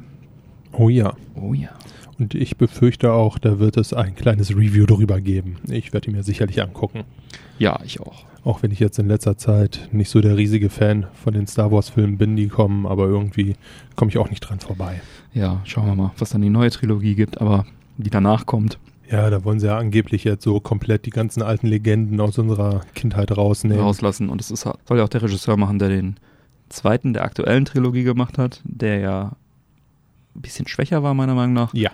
[0.72, 1.14] Oh ja.
[1.34, 1.70] Oh ja.
[2.18, 5.56] Und ich befürchte auch, da wird es ein kleines Review darüber geben.
[5.68, 7.04] Ich werde ihn mir sicherlich angucken.
[7.58, 8.24] Ja, ich auch.
[8.44, 11.72] Auch wenn ich jetzt in letzter Zeit nicht so der riesige Fan von den Star
[11.72, 13.56] Wars-Filmen bin, die kommen, aber irgendwie
[13.96, 15.00] komme ich auch nicht dran vorbei.
[15.34, 17.66] Ja, schauen wir mal, was dann die neue Trilogie gibt, aber
[17.98, 18.78] die danach kommt,
[19.10, 22.80] Ja, da wollen sie ja angeblich jetzt so komplett die ganzen alten Legenden aus unserer
[22.94, 23.82] Kindheit rausnehmen.
[23.82, 24.28] rauslassen.
[24.30, 26.16] Und es ist, soll ja auch der Regisseur machen, der den
[26.70, 29.32] zweiten der aktuellen Trilogie gemacht hat, der ja
[30.34, 31.74] ein bisschen schwächer war, meiner Meinung nach.
[31.74, 31.90] Ja,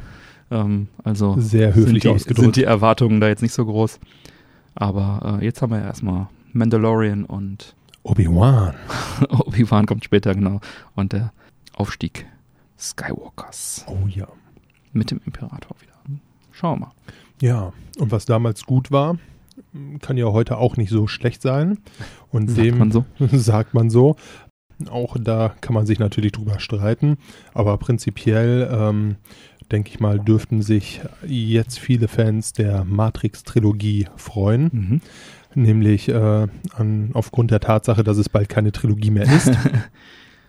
[0.52, 2.40] Ähm, also sehr höflich sind, die, ausgedrückt.
[2.40, 3.98] sind die Erwartungen da jetzt nicht so groß.
[4.74, 8.74] Aber äh, jetzt haben wir ja erstmal Mandalorian und Obi-Wan.
[9.30, 10.60] Obi-Wan kommt später, genau.
[10.94, 11.32] Und der
[11.74, 12.26] Aufstieg
[12.80, 14.26] Skywalkers Oh ja.
[14.92, 15.92] mit dem Imperator wieder.
[16.52, 16.92] Schauen wir mal.
[17.40, 19.18] Ja, und was damals gut war,
[20.00, 21.78] kann ja heute auch nicht so schlecht sein.
[22.30, 23.04] Und Sagt dem man so.
[23.32, 24.16] sagt man so.
[24.90, 27.18] Auch da kann man sich natürlich drüber streiten,
[27.52, 29.16] aber prinzipiell ähm,
[29.70, 34.70] denke ich mal, dürften sich jetzt viele Fans der Matrix-Trilogie freuen.
[34.72, 35.00] Mhm.
[35.54, 39.50] Nämlich äh, an, aufgrund der Tatsache, dass es bald keine Trilogie mehr ist.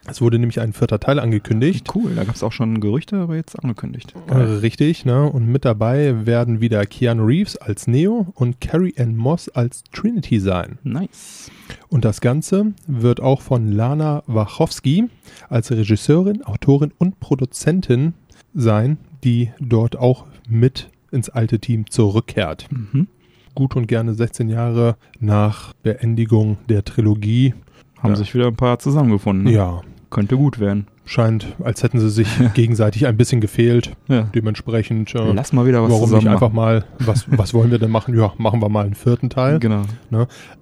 [0.08, 1.88] es wurde nämlich ein vierter Teil angekündigt.
[1.94, 4.14] Cool, da gab es auch schon Gerüchte, aber jetzt angekündigt.
[4.28, 5.30] Äh, richtig, ne?
[5.30, 10.40] Und mit dabei werden wieder Keanu Reeves als Neo und Carrie Ann Moss als Trinity
[10.40, 10.80] sein.
[10.84, 11.52] Nice.
[11.88, 15.06] Und das Ganze wird auch von Lana Wachowski
[15.50, 18.14] als Regisseurin, Autorin und Produzentin
[18.54, 22.68] sein, die dort auch mit ins alte Team zurückkehrt.
[22.72, 23.08] Mhm.
[23.54, 27.54] Gut und gerne 16 Jahre nach Beendigung der Trilogie.
[28.02, 28.16] Haben Ja.
[28.16, 29.46] sich wieder ein paar zusammengefunden.
[29.46, 29.52] Ne?
[29.52, 30.88] Ja, Könnte gut werden.
[31.06, 33.92] scheint, als hätten sie sich gegenseitig ein bisschen gefehlt.
[34.08, 34.24] Ja.
[34.36, 37.92] Dementsprechend, äh, Lass mal wieder was warum nicht einfach mal, was, was wollen wir denn
[37.92, 38.18] machen?
[38.18, 39.60] Ja, machen wir mal einen vierten Teil.
[39.60, 39.84] Genau.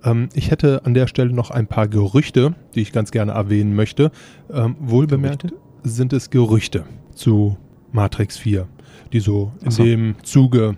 [0.03, 3.75] Ähm, ich hätte an der Stelle noch ein paar Gerüchte, die ich ganz gerne erwähnen
[3.75, 4.11] möchte.
[4.51, 5.59] Ähm, wohlbemerkt Gerüchte?
[5.83, 6.83] sind es Gerüchte
[7.15, 7.57] zu
[7.91, 8.67] Matrix 4,
[9.13, 9.83] die so in so.
[9.83, 10.75] dem Zuge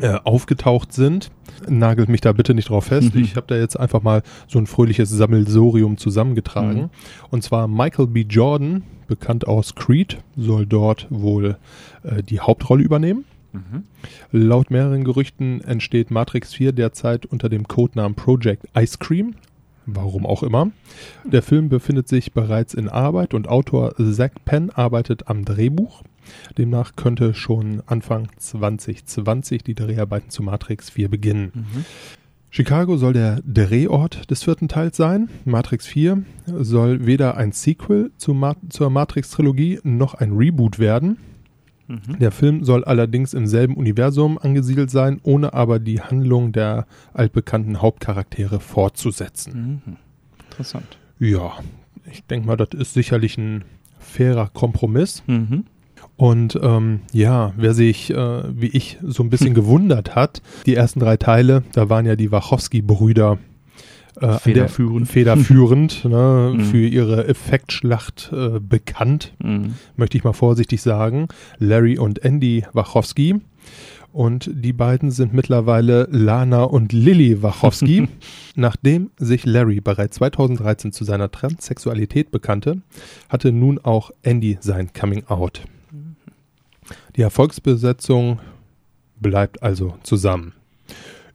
[0.00, 1.30] äh, aufgetaucht sind.
[1.68, 3.14] Nagelt mich da bitte nicht drauf fest.
[3.14, 3.22] Mhm.
[3.22, 6.82] Ich habe da jetzt einfach mal so ein fröhliches Sammelsorium zusammengetragen.
[6.82, 6.90] Mhm.
[7.30, 8.22] Und zwar Michael B.
[8.22, 11.56] Jordan, bekannt aus Creed, soll dort wohl
[12.02, 13.24] äh, die Hauptrolle übernehmen.
[13.52, 13.84] Mhm.
[14.30, 19.34] Laut mehreren Gerüchten entsteht Matrix 4 derzeit unter dem Codenamen Project Ice Cream.
[19.86, 20.70] Warum auch immer.
[21.24, 26.02] Der Film befindet sich bereits in Arbeit und Autor Zach Penn arbeitet am Drehbuch.
[26.58, 31.52] Demnach könnte schon Anfang 2020 die Dreharbeiten zu Matrix 4 beginnen.
[31.54, 31.84] Mhm.
[32.52, 35.28] Chicago soll der Drehort des vierten Teils sein.
[35.44, 41.18] Matrix 4 soll weder ein Sequel zu Ma zur Matrix-Trilogie noch ein Reboot werden.
[41.86, 42.18] Mhm.
[42.18, 47.80] Der Film soll allerdings im selben Universum angesiedelt sein, ohne aber die Handlung der altbekannten
[47.80, 49.82] Hauptcharaktere fortzusetzen.
[49.86, 49.96] Mhm.
[50.50, 50.98] Interessant.
[51.20, 51.52] Ja,
[52.10, 53.64] ich denke mal, das ist sicherlich ein
[53.98, 55.22] fairer Kompromiss.
[55.26, 55.66] Mhm.
[56.20, 61.00] Und ähm, ja, wer sich, äh, wie ich, so ein bisschen gewundert hat, die ersten
[61.00, 63.38] drei Teile, da waren ja die Wachowski-Brüder
[64.20, 65.08] äh, an der- Federführend.
[65.08, 66.60] federführend ne, Mhm.
[66.64, 69.76] für ihre Effektschlacht äh, bekannt Mhm.
[69.96, 73.36] möchte ich mal vorsichtig sagen, Larry und Andy Wachowski.
[74.12, 78.08] Und die beiden sind mittlerweile Lana und Lily Wachowski.
[78.56, 82.82] Nachdem sich Larry bereits 2013 zu seiner Transsexualität bekannte,
[83.30, 85.62] hatte nun auch Andy sein Coming Out.
[87.20, 88.38] Die Erfolgsbesetzung
[89.20, 90.54] bleibt also zusammen.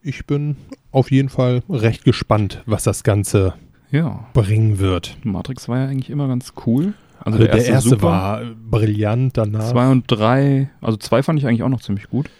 [0.02, 0.56] Ich bin
[0.92, 3.54] auf jeden Fall recht gespannt, was das Ganze
[3.92, 4.26] Ja.
[4.34, 5.16] bringen wird.
[5.24, 6.96] Matrix war ja eigentlich immer ganz cool.
[7.20, 8.02] Also, Also der erste, super.
[8.02, 12.32] war brillant, danach Zwei und drei, also zwei fand ich eigentlich auch noch ziemlich gut.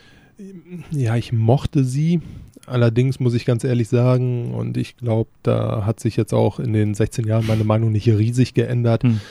[0.90, 2.22] Ja, ich mochte sie.
[2.66, 6.74] Allerdings muss ich ganz ehrlich sagen, und ich glaube, da hat sich jetzt auch in
[6.74, 9.04] den 16 Jahren meine Meinung nicht riesig geändert.
[9.04, 9.22] Hm.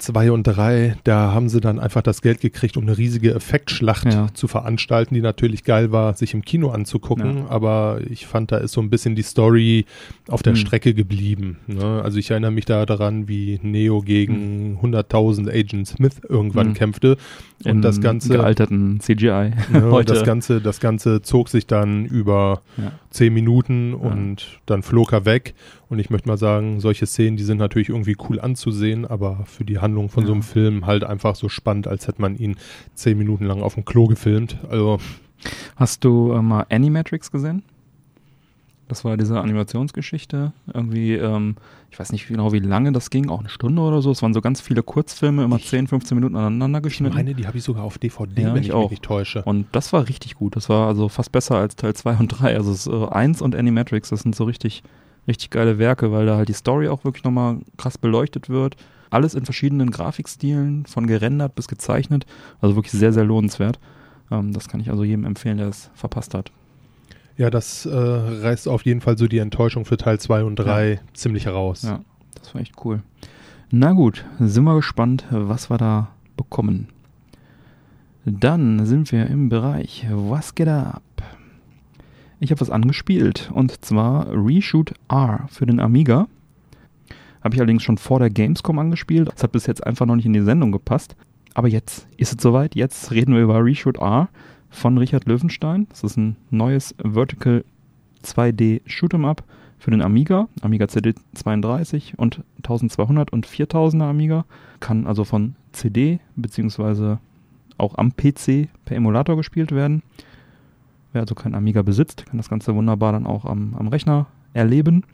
[0.00, 4.12] Zwei und drei, da haben sie dann einfach das Geld gekriegt, um eine riesige Effektschlacht
[4.12, 4.28] Ja.
[4.34, 7.38] zu veranstalten, die natürlich geil war, sich im Kino anzugucken.
[7.38, 7.46] Ja.
[7.50, 9.84] Aber ich fand, da ist so ein bisschen die Story
[10.28, 10.56] auf der Hm.
[10.58, 11.58] Strecke geblieben.
[11.66, 12.00] Ne?
[12.02, 16.74] Also ich erinnere mich da daran, wie Neo gegen 100.000 Agent Smith irgendwann Hm.
[16.74, 17.16] kämpfte.
[17.64, 19.50] Und In das Ganze gealterten CGI.
[19.70, 20.14] Ne, Heute.
[20.14, 22.92] das Ganze, das Ganze zog sich dann über Ja.
[23.10, 25.54] zehn Minuten und dann flog er weg.
[25.90, 29.64] Und ich möchte mal sagen, solche Szenen, die sind natürlich irgendwie cool anzusehen, aber für
[29.64, 30.46] die Handlung von so einem Ja.
[30.46, 32.56] Film halt einfach so spannend, als hätte man ihn
[32.94, 34.56] zehn Minuten lang auf dem Klo gefilmt.
[34.70, 34.98] Also
[35.76, 37.62] Hast du äh, mal Animatrix gesehen?
[38.88, 40.52] Das war diese Animationsgeschichte.
[40.72, 41.56] Irgendwie, ähm,
[41.90, 44.10] ich weiß nicht genau, wie lange das ging, auch eine Stunde oder so.
[44.12, 47.16] Es waren so ganz viele Kurzfilme, immer 10, 15 Minuten aneinander ich geschnitten.
[47.16, 48.82] meine, die habe ich sogar auf DVD, Ja, wenn ich ich, auch.
[48.82, 49.42] mich nicht täusche.
[49.42, 50.54] Und das war richtig gut.
[50.54, 52.56] Das war also fast besser als Teil 2 und 3.
[52.56, 54.82] Also es, äh, 1 und Animatrix, das sind so richtig,
[55.26, 58.76] richtig geile Werke, weil da halt die Story auch wirklich nochmal krass beleuchtet wird.
[59.10, 62.24] Alles in verschiedenen Grafikstilen, von gerendert bis gezeichnet.
[62.60, 63.80] Also wirklich sehr, sehr lohnenswert.
[64.30, 66.52] Ähm, das kann ich also jedem empfehlen, der es verpasst hat.
[67.40, 71.00] Ja, das äh, reißt auf jeden Fall so die Enttäuschung für Teil 2 und 3
[71.14, 71.80] ziemlich heraus.
[71.80, 72.00] Ja,
[72.34, 73.00] das war echt cool.
[73.70, 76.88] Na gut, sind wir gespannt, was wir da bekommen.
[78.26, 81.02] Dann sind wir im Bereich Was geht ab?
[82.40, 86.28] Ich habe was angespielt und zwar Reshoot R für den Amiga.
[87.42, 89.30] Habe ich allerdings schon vor der Gamescom angespielt.
[89.32, 91.16] Das hat bis jetzt einfach noch nicht in die Sendung gepasst.
[91.54, 92.74] Aber jetzt ist es soweit.
[92.74, 94.28] Jetzt reden wir über Reshoot R
[94.70, 95.86] von Richard Löwenstein.
[95.90, 97.64] Das ist ein neues Vertical
[98.24, 99.44] 2D Shoot'em Up
[99.78, 104.44] für den Amiga, Amiga CD32 und 1200 und 4000er Amiga.
[104.78, 107.18] Kann also von CD beziehungsweise
[107.78, 110.02] auch am PC per Emulator gespielt werden.
[111.12, 115.04] Wer also kein Amiga besitzt, kann das Ganze wunderbar dann auch am, am Rechner erleben.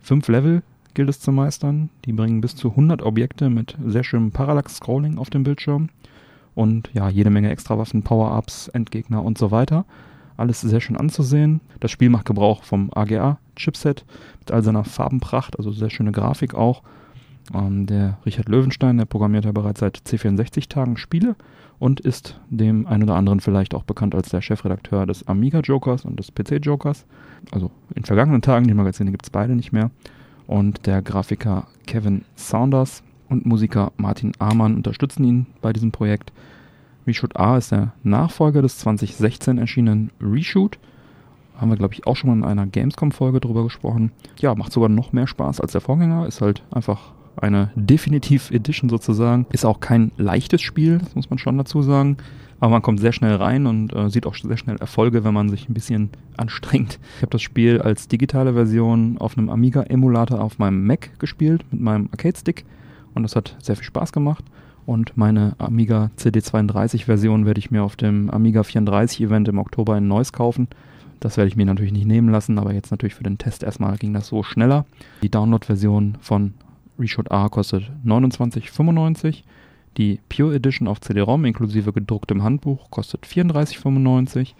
[0.00, 0.62] Fünf Level
[0.94, 1.88] gilt es zu meistern.
[2.04, 5.88] Die bringen bis zu 100 Objekte mit sehr schönem Parallax-Scrolling auf dem Bildschirm
[6.54, 9.84] und ja, jede Menge Extrawaffen, Power-Ups, Endgegner und so weiter.
[10.36, 11.60] Alles sehr schön anzusehen.
[11.80, 14.04] Das Spiel macht Gebrauch vom AGA-Chipset
[14.40, 16.82] mit all seiner Farbenpracht, also sehr schöne Grafik auch.
[17.54, 21.36] Ähm, der Richard Löwenstein, der programmiert ja bereits seit C64-Tagen Spiele
[21.78, 26.04] und ist dem einen oder anderen vielleicht auch bekannt als der Chefredakteur des Amiga Jokers
[26.04, 27.06] und des PC Jokers.
[27.50, 29.90] Also in vergangenen Tagen, die Magazine gibt es beide nicht mehr.
[30.46, 33.02] Und der Grafiker Kevin Saunders
[33.32, 36.32] und Musiker Martin Amann unterstützen ihn bei diesem Projekt.
[37.06, 40.78] Reshoot A ist der Nachfolger des 2016 erschienenen Reshoot.
[41.56, 44.12] Haben wir, glaube ich, auch schon mal in einer Gamescom-Folge drüber gesprochen.
[44.38, 46.26] Ja, macht sogar noch mehr Spaß als der Vorgänger.
[46.26, 49.46] Ist halt einfach eine Definitive Edition sozusagen.
[49.50, 52.18] Ist auch kein leichtes Spiel, das muss man schon dazu sagen.
[52.60, 55.48] Aber man kommt sehr schnell rein und äh, sieht auch sehr schnell Erfolge, wenn man
[55.48, 57.00] sich ein bisschen anstrengt.
[57.16, 61.80] Ich habe das Spiel als digitale Version auf einem Amiga-Emulator auf meinem Mac gespielt, mit
[61.80, 62.64] meinem Arcade-Stick.
[63.14, 64.44] Und das hat sehr viel Spaß gemacht.
[64.84, 70.32] Und meine Amiga CD32-Version werde ich mir auf dem Amiga 34-Event im Oktober in Neuss
[70.32, 70.68] kaufen.
[71.20, 73.96] Das werde ich mir natürlich nicht nehmen lassen, aber jetzt natürlich für den Test erstmal
[73.96, 74.86] ging das so schneller.
[75.22, 76.54] Die Download-Version von
[76.98, 79.44] Reshoot A kostet 29,95.
[79.98, 84.54] Die Pure Edition auf CD-ROM inklusive gedrucktem Handbuch kostet 34,95.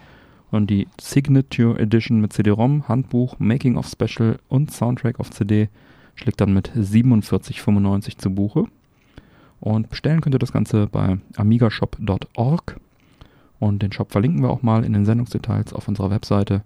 [0.53, 5.69] Und die Signature Edition mit CD-ROM, Handbuch, Making of Special und Soundtrack auf CD
[6.15, 8.65] schlägt dann mit 47,95 zu Buche.
[9.61, 12.81] Und bestellen könnt ihr das Ganze bei amigashop.org.
[13.61, 16.63] Und den Shop verlinken wir auch mal in den Sendungsdetails auf unserer Webseite.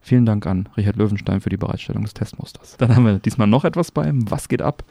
[0.00, 2.76] Vielen Dank an Richard Löwenstein für die Bereitstellung des Testmusters.
[2.78, 4.82] Dann haben wir diesmal noch etwas beim Was geht ab?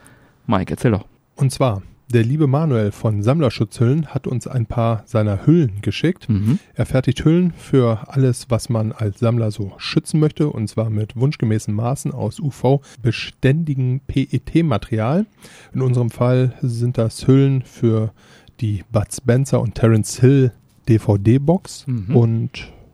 [0.46, 1.04] Mike, erzähl doch.
[1.36, 1.82] Und zwar,
[2.12, 6.28] der liebe Manuel von Sammlerschutzhüllen hat uns ein paar seiner Hüllen geschickt.
[6.28, 6.58] Mhm.
[6.74, 11.16] Er fertigt Hüllen für alles, was man als Sammler so schützen möchte, und zwar mit
[11.16, 15.26] wunschgemäßen Maßen aus UV-beständigen PET-Material.
[15.74, 18.12] In unserem Fall sind das Hüllen für
[18.60, 20.52] die Bud Spencer und Terence Hill
[20.88, 22.16] DVD-Box Mhm.
[22.16, 22.50] und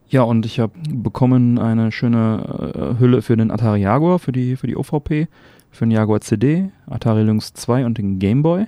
[0.09, 4.55] Ja, und ich habe bekommen eine schöne äh, Hülle für den Atari Jaguar, für die,
[4.55, 5.27] für die OVP,
[5.73, 8.67] für den Jaguar CD, Atari Lynx 2 und den Game Boy.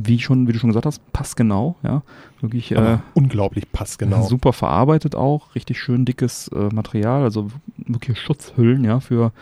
[0.00, 2.02] Wie schon, wie du schon gesagt hast, passgenau, ja.
[2.40, 4.22] Wirklich äh, unglaublich passgenau.
[4.22, 9.32] super verarbeitet auch, richtig schön dickes äh, Material, also wirklich Schutzhüllen, ja, für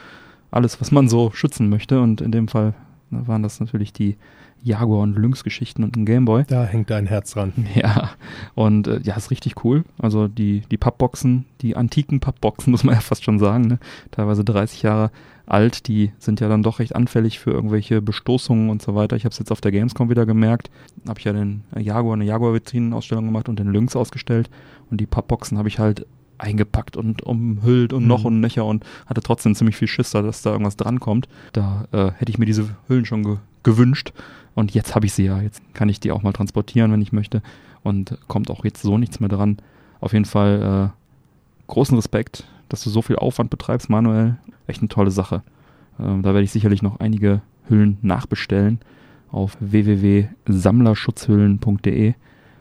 [0.50, 2.00] alles, was man so schützen möchte.
[2.00, 2.72] Und in dem Fall
[3.10, 4.16] ne, waren das natürlich die
[4.62, 6.44] Jaguar und Lynx-Geschichten und ein Game Boy.
[6.48, 7.52] Da hängt ein Herz dran.
[7.74, 8.10] Ja,
[8.54, 9.84] und äh, ja, ist richtig cool.
[9.98, 13.78] Also die, die Pappboxen, die antiken Pappboxen, muss man ja fast schon sagen, ne?
[14.10, 15.10] teilweise 30 Jahre
[15.46, 19.14] alt, die sind ja dann doch recht anfällig für irgendwelche Bestoßungen und so weiter.
[19.14, 20.70] Ich habe es jetzt auf der Gamescom wieder gemerkt.
[21.08, 24.50] Habe ich ja den Jaguar, eine Jaguar-Vitrinen-Ausstellung gemacht und den Lynx ausgestellt.
[24.90, 26.04] Und die Pappboxen habe ich halt
[26.38, 28.26] eingepackt und umhüllt und noch Mhm.
[28.26, 31.28] und nöcher und hatte trotzdem ziemlich viel Schiss, da, dass da irgendwas drankommt.
[31.52, 34.12] Da äh, hätte ich mir diese Hüllen schon ge gewünscht.
[34.56, 35.40] Und jetzt habe ich sie ja.
[35.40, 37.40] Jetzt kann ich die auch mal transportieren, wenn ich möchte.
[37.84, 39.58] Und kommt auch jetzt so nichts mehr dran.
[40.00, 44.38] Auf jeden Fall äh, großen Respekt, dass du so viel Aufwand betreibst, Manuel.
[44.66, 45.42] Echt eine tolle Sache.
[46.00, 48.80] Ähm, da werde ich sicherlich noch einige Hüllen nachbestellen
[49.30, 52.14] auf www.sammlerschutzhüllen.de.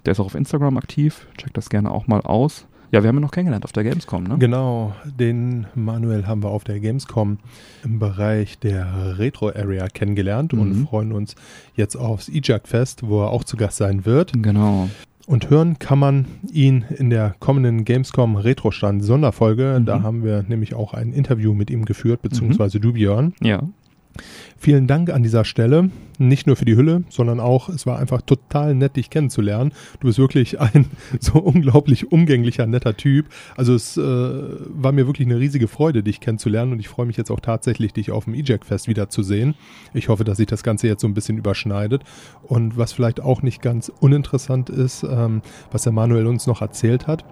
[0.06, 1.28] Der ist auch auf Instagram aktiv.
[1.38, 2.68] Checkt das gerne auch mal aus.
[2.96, 4.38] Ja, wir haben ihn noch kennengelernt auf der Gamescom, ne?
[4.40, 7.40] Genau, den Manuel haben wir auf der Gamescom
[7.84, 10.88] im Bereich der Retro Area kennengelernt und Mhm.
[10.88, 11.36] freuen uns
[11.76, 14.32] jetzt aufs EJAC Fest, wo er auch zu Gast sein wird.
[14.42, 14.88] Genau.
[15.28, 19.76] Und hören kann man ihn in der kommenden Gamescom Retro Stand Sonderfolge.
[19.82, 19.86] Mhm.
[19.86, 23.34] Da haben wir nämlich auch ein Interview mit ihm geführt, beziehungsweise du Björn.
[23.42, 23.62] Ja.
[24.58, 25.92] Vielen Dank an dieser Stelle.
[26.18, 29.74] Nicht nur für die Hülle, sondern auch, es war einfach total nett, dich kennenzulernen.
[30.00, 30.86] Du bist wirklich ein
[31.20, 33.28] so unglaublich umgänglicher, netter Typ.
[33.58, 37.18] Also es äh, war mir wirklich eine riesige Freude, dich kennenzulernen und ich freue mich
[37.18, 39.56] jetzt auch tatsächlich, dich auf dem EJAC-Fest wiederzusehen.
[39.94, 42.04] Ich hoffe, dass sich das Ganze jetzt so ein bisschen überschneidet.
[42.44, 45.42] Und was vielleicht auch nicht ganz uninteressant ist, ähm,
[45.72, 47.26] was der Manuel uns noch erzählt hat,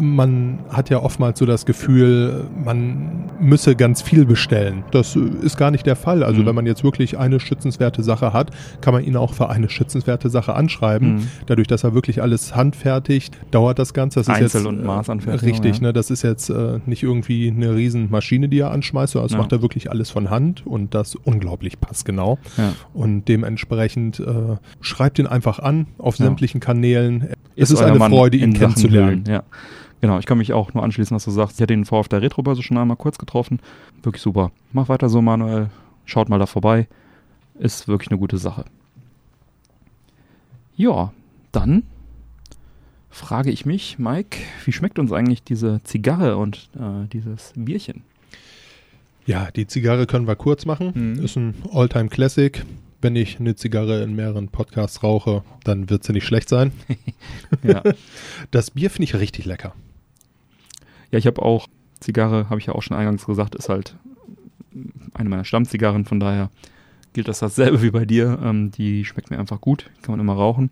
[0.00, 4.84] man hat ja oftmals so das Gefühl, man müsse ganz viel bestellen.
[4.90, 6.22] Das ist gar nicht der Fall.
[6.22, 6.46] Also Mhm.
[6.46, 10.28] wenn man jetzt wirklich eine schützenswerte Sache hat, kann man ihn auch für eine schützenswerte
[10.30, 11.16] Sache anschreiben.
[11.16, 11.28] Mhm.
[11.46, 14.20] Dadurch, dass er wirklich alles handfertigt, dauert das Ganze.
[14.20, 15.82] Das ist Einzel- jetzt, und äh, Maßanfertigung, Richtig, ja.
[15.88, 15.92] ne?
[15.92, 19.38] Das ist jetzt äh, nicht irgendwie eine riesen Maschine, die er anschmeißt, sondern das Ja.
[19.38, 22.38] macht er wirklich alles von Hand und das unglaublich passgenau.
[22.56, 22.72] ja.
[22.94, 24.24] Und dementsprechend äh,
[24.80, 27.28] schreibt ihn einfach an auf sämtlichen Kanälen.
[27.56, 29.24] Es ist euer eine Mann Freude, ihn kennenzulernen.
[29.28, 29.42] Ja.
[30.00, 31.56] Genau, ich kann mich auch nur anschließen, was du sagst.
[31.56, 33.60] Ich hatte ihn vor auf der Retrobörse schon einmal kurz getroffen.
[34.02, 34.52] Wirklich super.
[34.72, 35.70] Mach weiter so, Manuel.
[36.04, 36.86] Schaut mal da vorbei.
[37.58, 38.64] Ist wirklich eine gute Sache.
[40.76, 41.12] Ja,
[41.50, 41.82] dann
[43.10, 48.04] frage ich mich, Mike, wie schmeckt uns eigentlich diese Zigarre und äh, dieses Bierchen?
[49.26, 50.92] Ja, die Zigarre können wir kurz machen.
[50.94, 51.24] Mhm.
[51.24, 52.64] Ist ein Alltime Classic.
[53.00, 56.72] Wenn ich eine Zigarre in mehreren Podcasts rauche, dann wird sie nicht schlecht sein.
[57.62, 57.82] Ja,
[58.50, 59.74] Das Bier finde ich richtig lecker.
[61.10, 61.66] ja ich habe auch,
[62.00, 63.96] Zigarre, habe ich ja auch schon eingangs gesagt, ist halt
[65.14, 66.50] eine meiner Stammzigarren, von daher
[67.12, 68.38] gilt das dasselbe wie bei dir.
[68.42, 70.70] Ähm, die schmeckt mir einfach gut, kann man immer rauchen.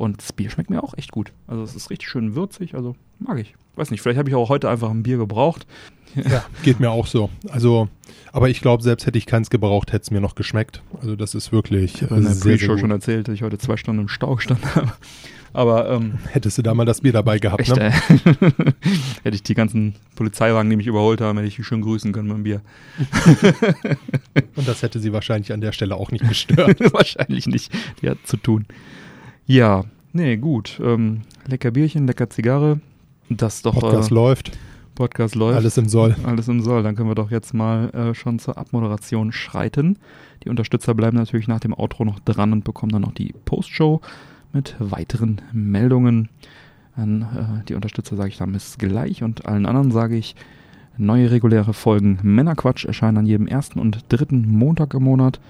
[0.00, 1.30] Und das Bier schmeckt mir auch echt gut.
[1.46, 3.54] Also es ist richtig schön würzig, also mag ich.
[3.76, 5.66] Weiß nicht, vielleicht habe ich auch heute einfach ein Bier gebraucht.
[6.14, 7.28] Ja, geht mir auch so.
[7.50, 7.90] Also,
[8.32, 10.80] aber ich glaube, selbst hätte ich keins gebraucht, hätte es mir noch geschmeckt.
[11.02, 13.76] Also das ist wirklich Ich habe in der Pre-Show schon erzählt, dass ich heute zwei
[13.76, 14.90] Stunden im Stau gestanden habe.
[15.52, 17.88] Aber ähm, Hättest du da mal das Bier dabei gehabt, echt, ne?
[17.88, 17.92] äh,
[19.22, 22.30] hätte ich die ganzen Polizeiwagen, die mich überholt haben, hätte ich die schön grüßen können
[22.30, 22.62] beim Bier.
[24.56, 26.80] Und das hätte sie wahrscheinlich an der Stelle auch nicht gestört.
[26.94, 27.70] Wahrscheinlich nicht.
[28.00, 28.64] Die hat zu tun.
[29.50, 29.82] Ja,
[30.12, 30.80] nee, gut.
[30.80, 32.78] Ähm, lecker Bierchen, lecker Zigarre.
[33.28, 34.56] Das doch Podcast äh, läuft,
[34.94, 35.56] Podcast läuft.
[35.56, 36.14] alles im Soll.
[36.22, 36.84] Alles im Soll.
[36.84, 39.98] Dann können wir doch jetzt mal äh, schon zur Abmoderation schreiten.
[40.44, 44.00] Die Unterstützer bleiben natürlich nach dem Outro noch dran und bekommen dann noch die Postshow
[44.52, 46.28] mit weiteren Meldungen.
[46.94, 50.36] An äh, die Unterstützer sage ich dann bis gleich und allen anderen sage ich,
[50.96, 55.40] neue reguläre Folgen Männerquatsch erscheinen an jedem ersten und dritten Montag im Monat.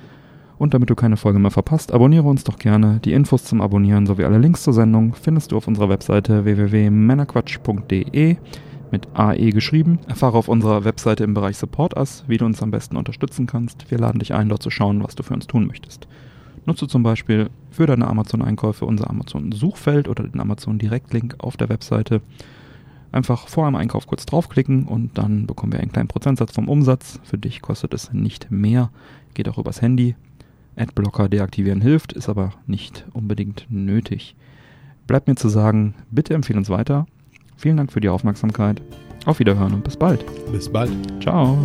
[0.60, 3.00] Und damit du keine Folge mehr verpasst, abonniere uns doch gerne.
[3.02, 8.36] Die Infos zum Abonnieren sowie alle Links zur Sendung findest du auf unserer Webseite www.männerquatsch.de
[8.90, 10.00] mit AE geschrieben.
[10.06, 13.90] Erfahre auf unserer Webseite im Bereich Support Us, wie du uns am besten unterstützen kannst.
[13.90, 16.08] Wir laden dich ein, dort zu schauen, was du für uns tun möchtest.
[16.66, 22.20] Nutze zum Beispiel für deine Amazon-Einkäufe unser Amazon-Suchfeld oder den Amazon-Direktlink auf der Webseite.
[23.12, 27.18] Einfach vor einem Einkauf kurz draufklicken und dann bekommen wir einen kleinen Prozentsatz vom Umsatz.
[27.22, 28.90] Für dich kostet es nicht mehr,
[29.32, 30.16] geht auch übers Handy.
[30.80, 34.34] Adblocker deaktivieren hilft, ist aber nicht unbedingt nötig.
[35.06, 37.06] Bleibt mir zu sagen, bitte empfehle uns weiter.
[37.56, 38.80] Vielen Dank für die Aufmerksamkeit.
[39.26, 40.24] Auf Wiederhören und bis bald.
[40.50, 40.90] Bis bald.
[41.20, 41.58] Ciao.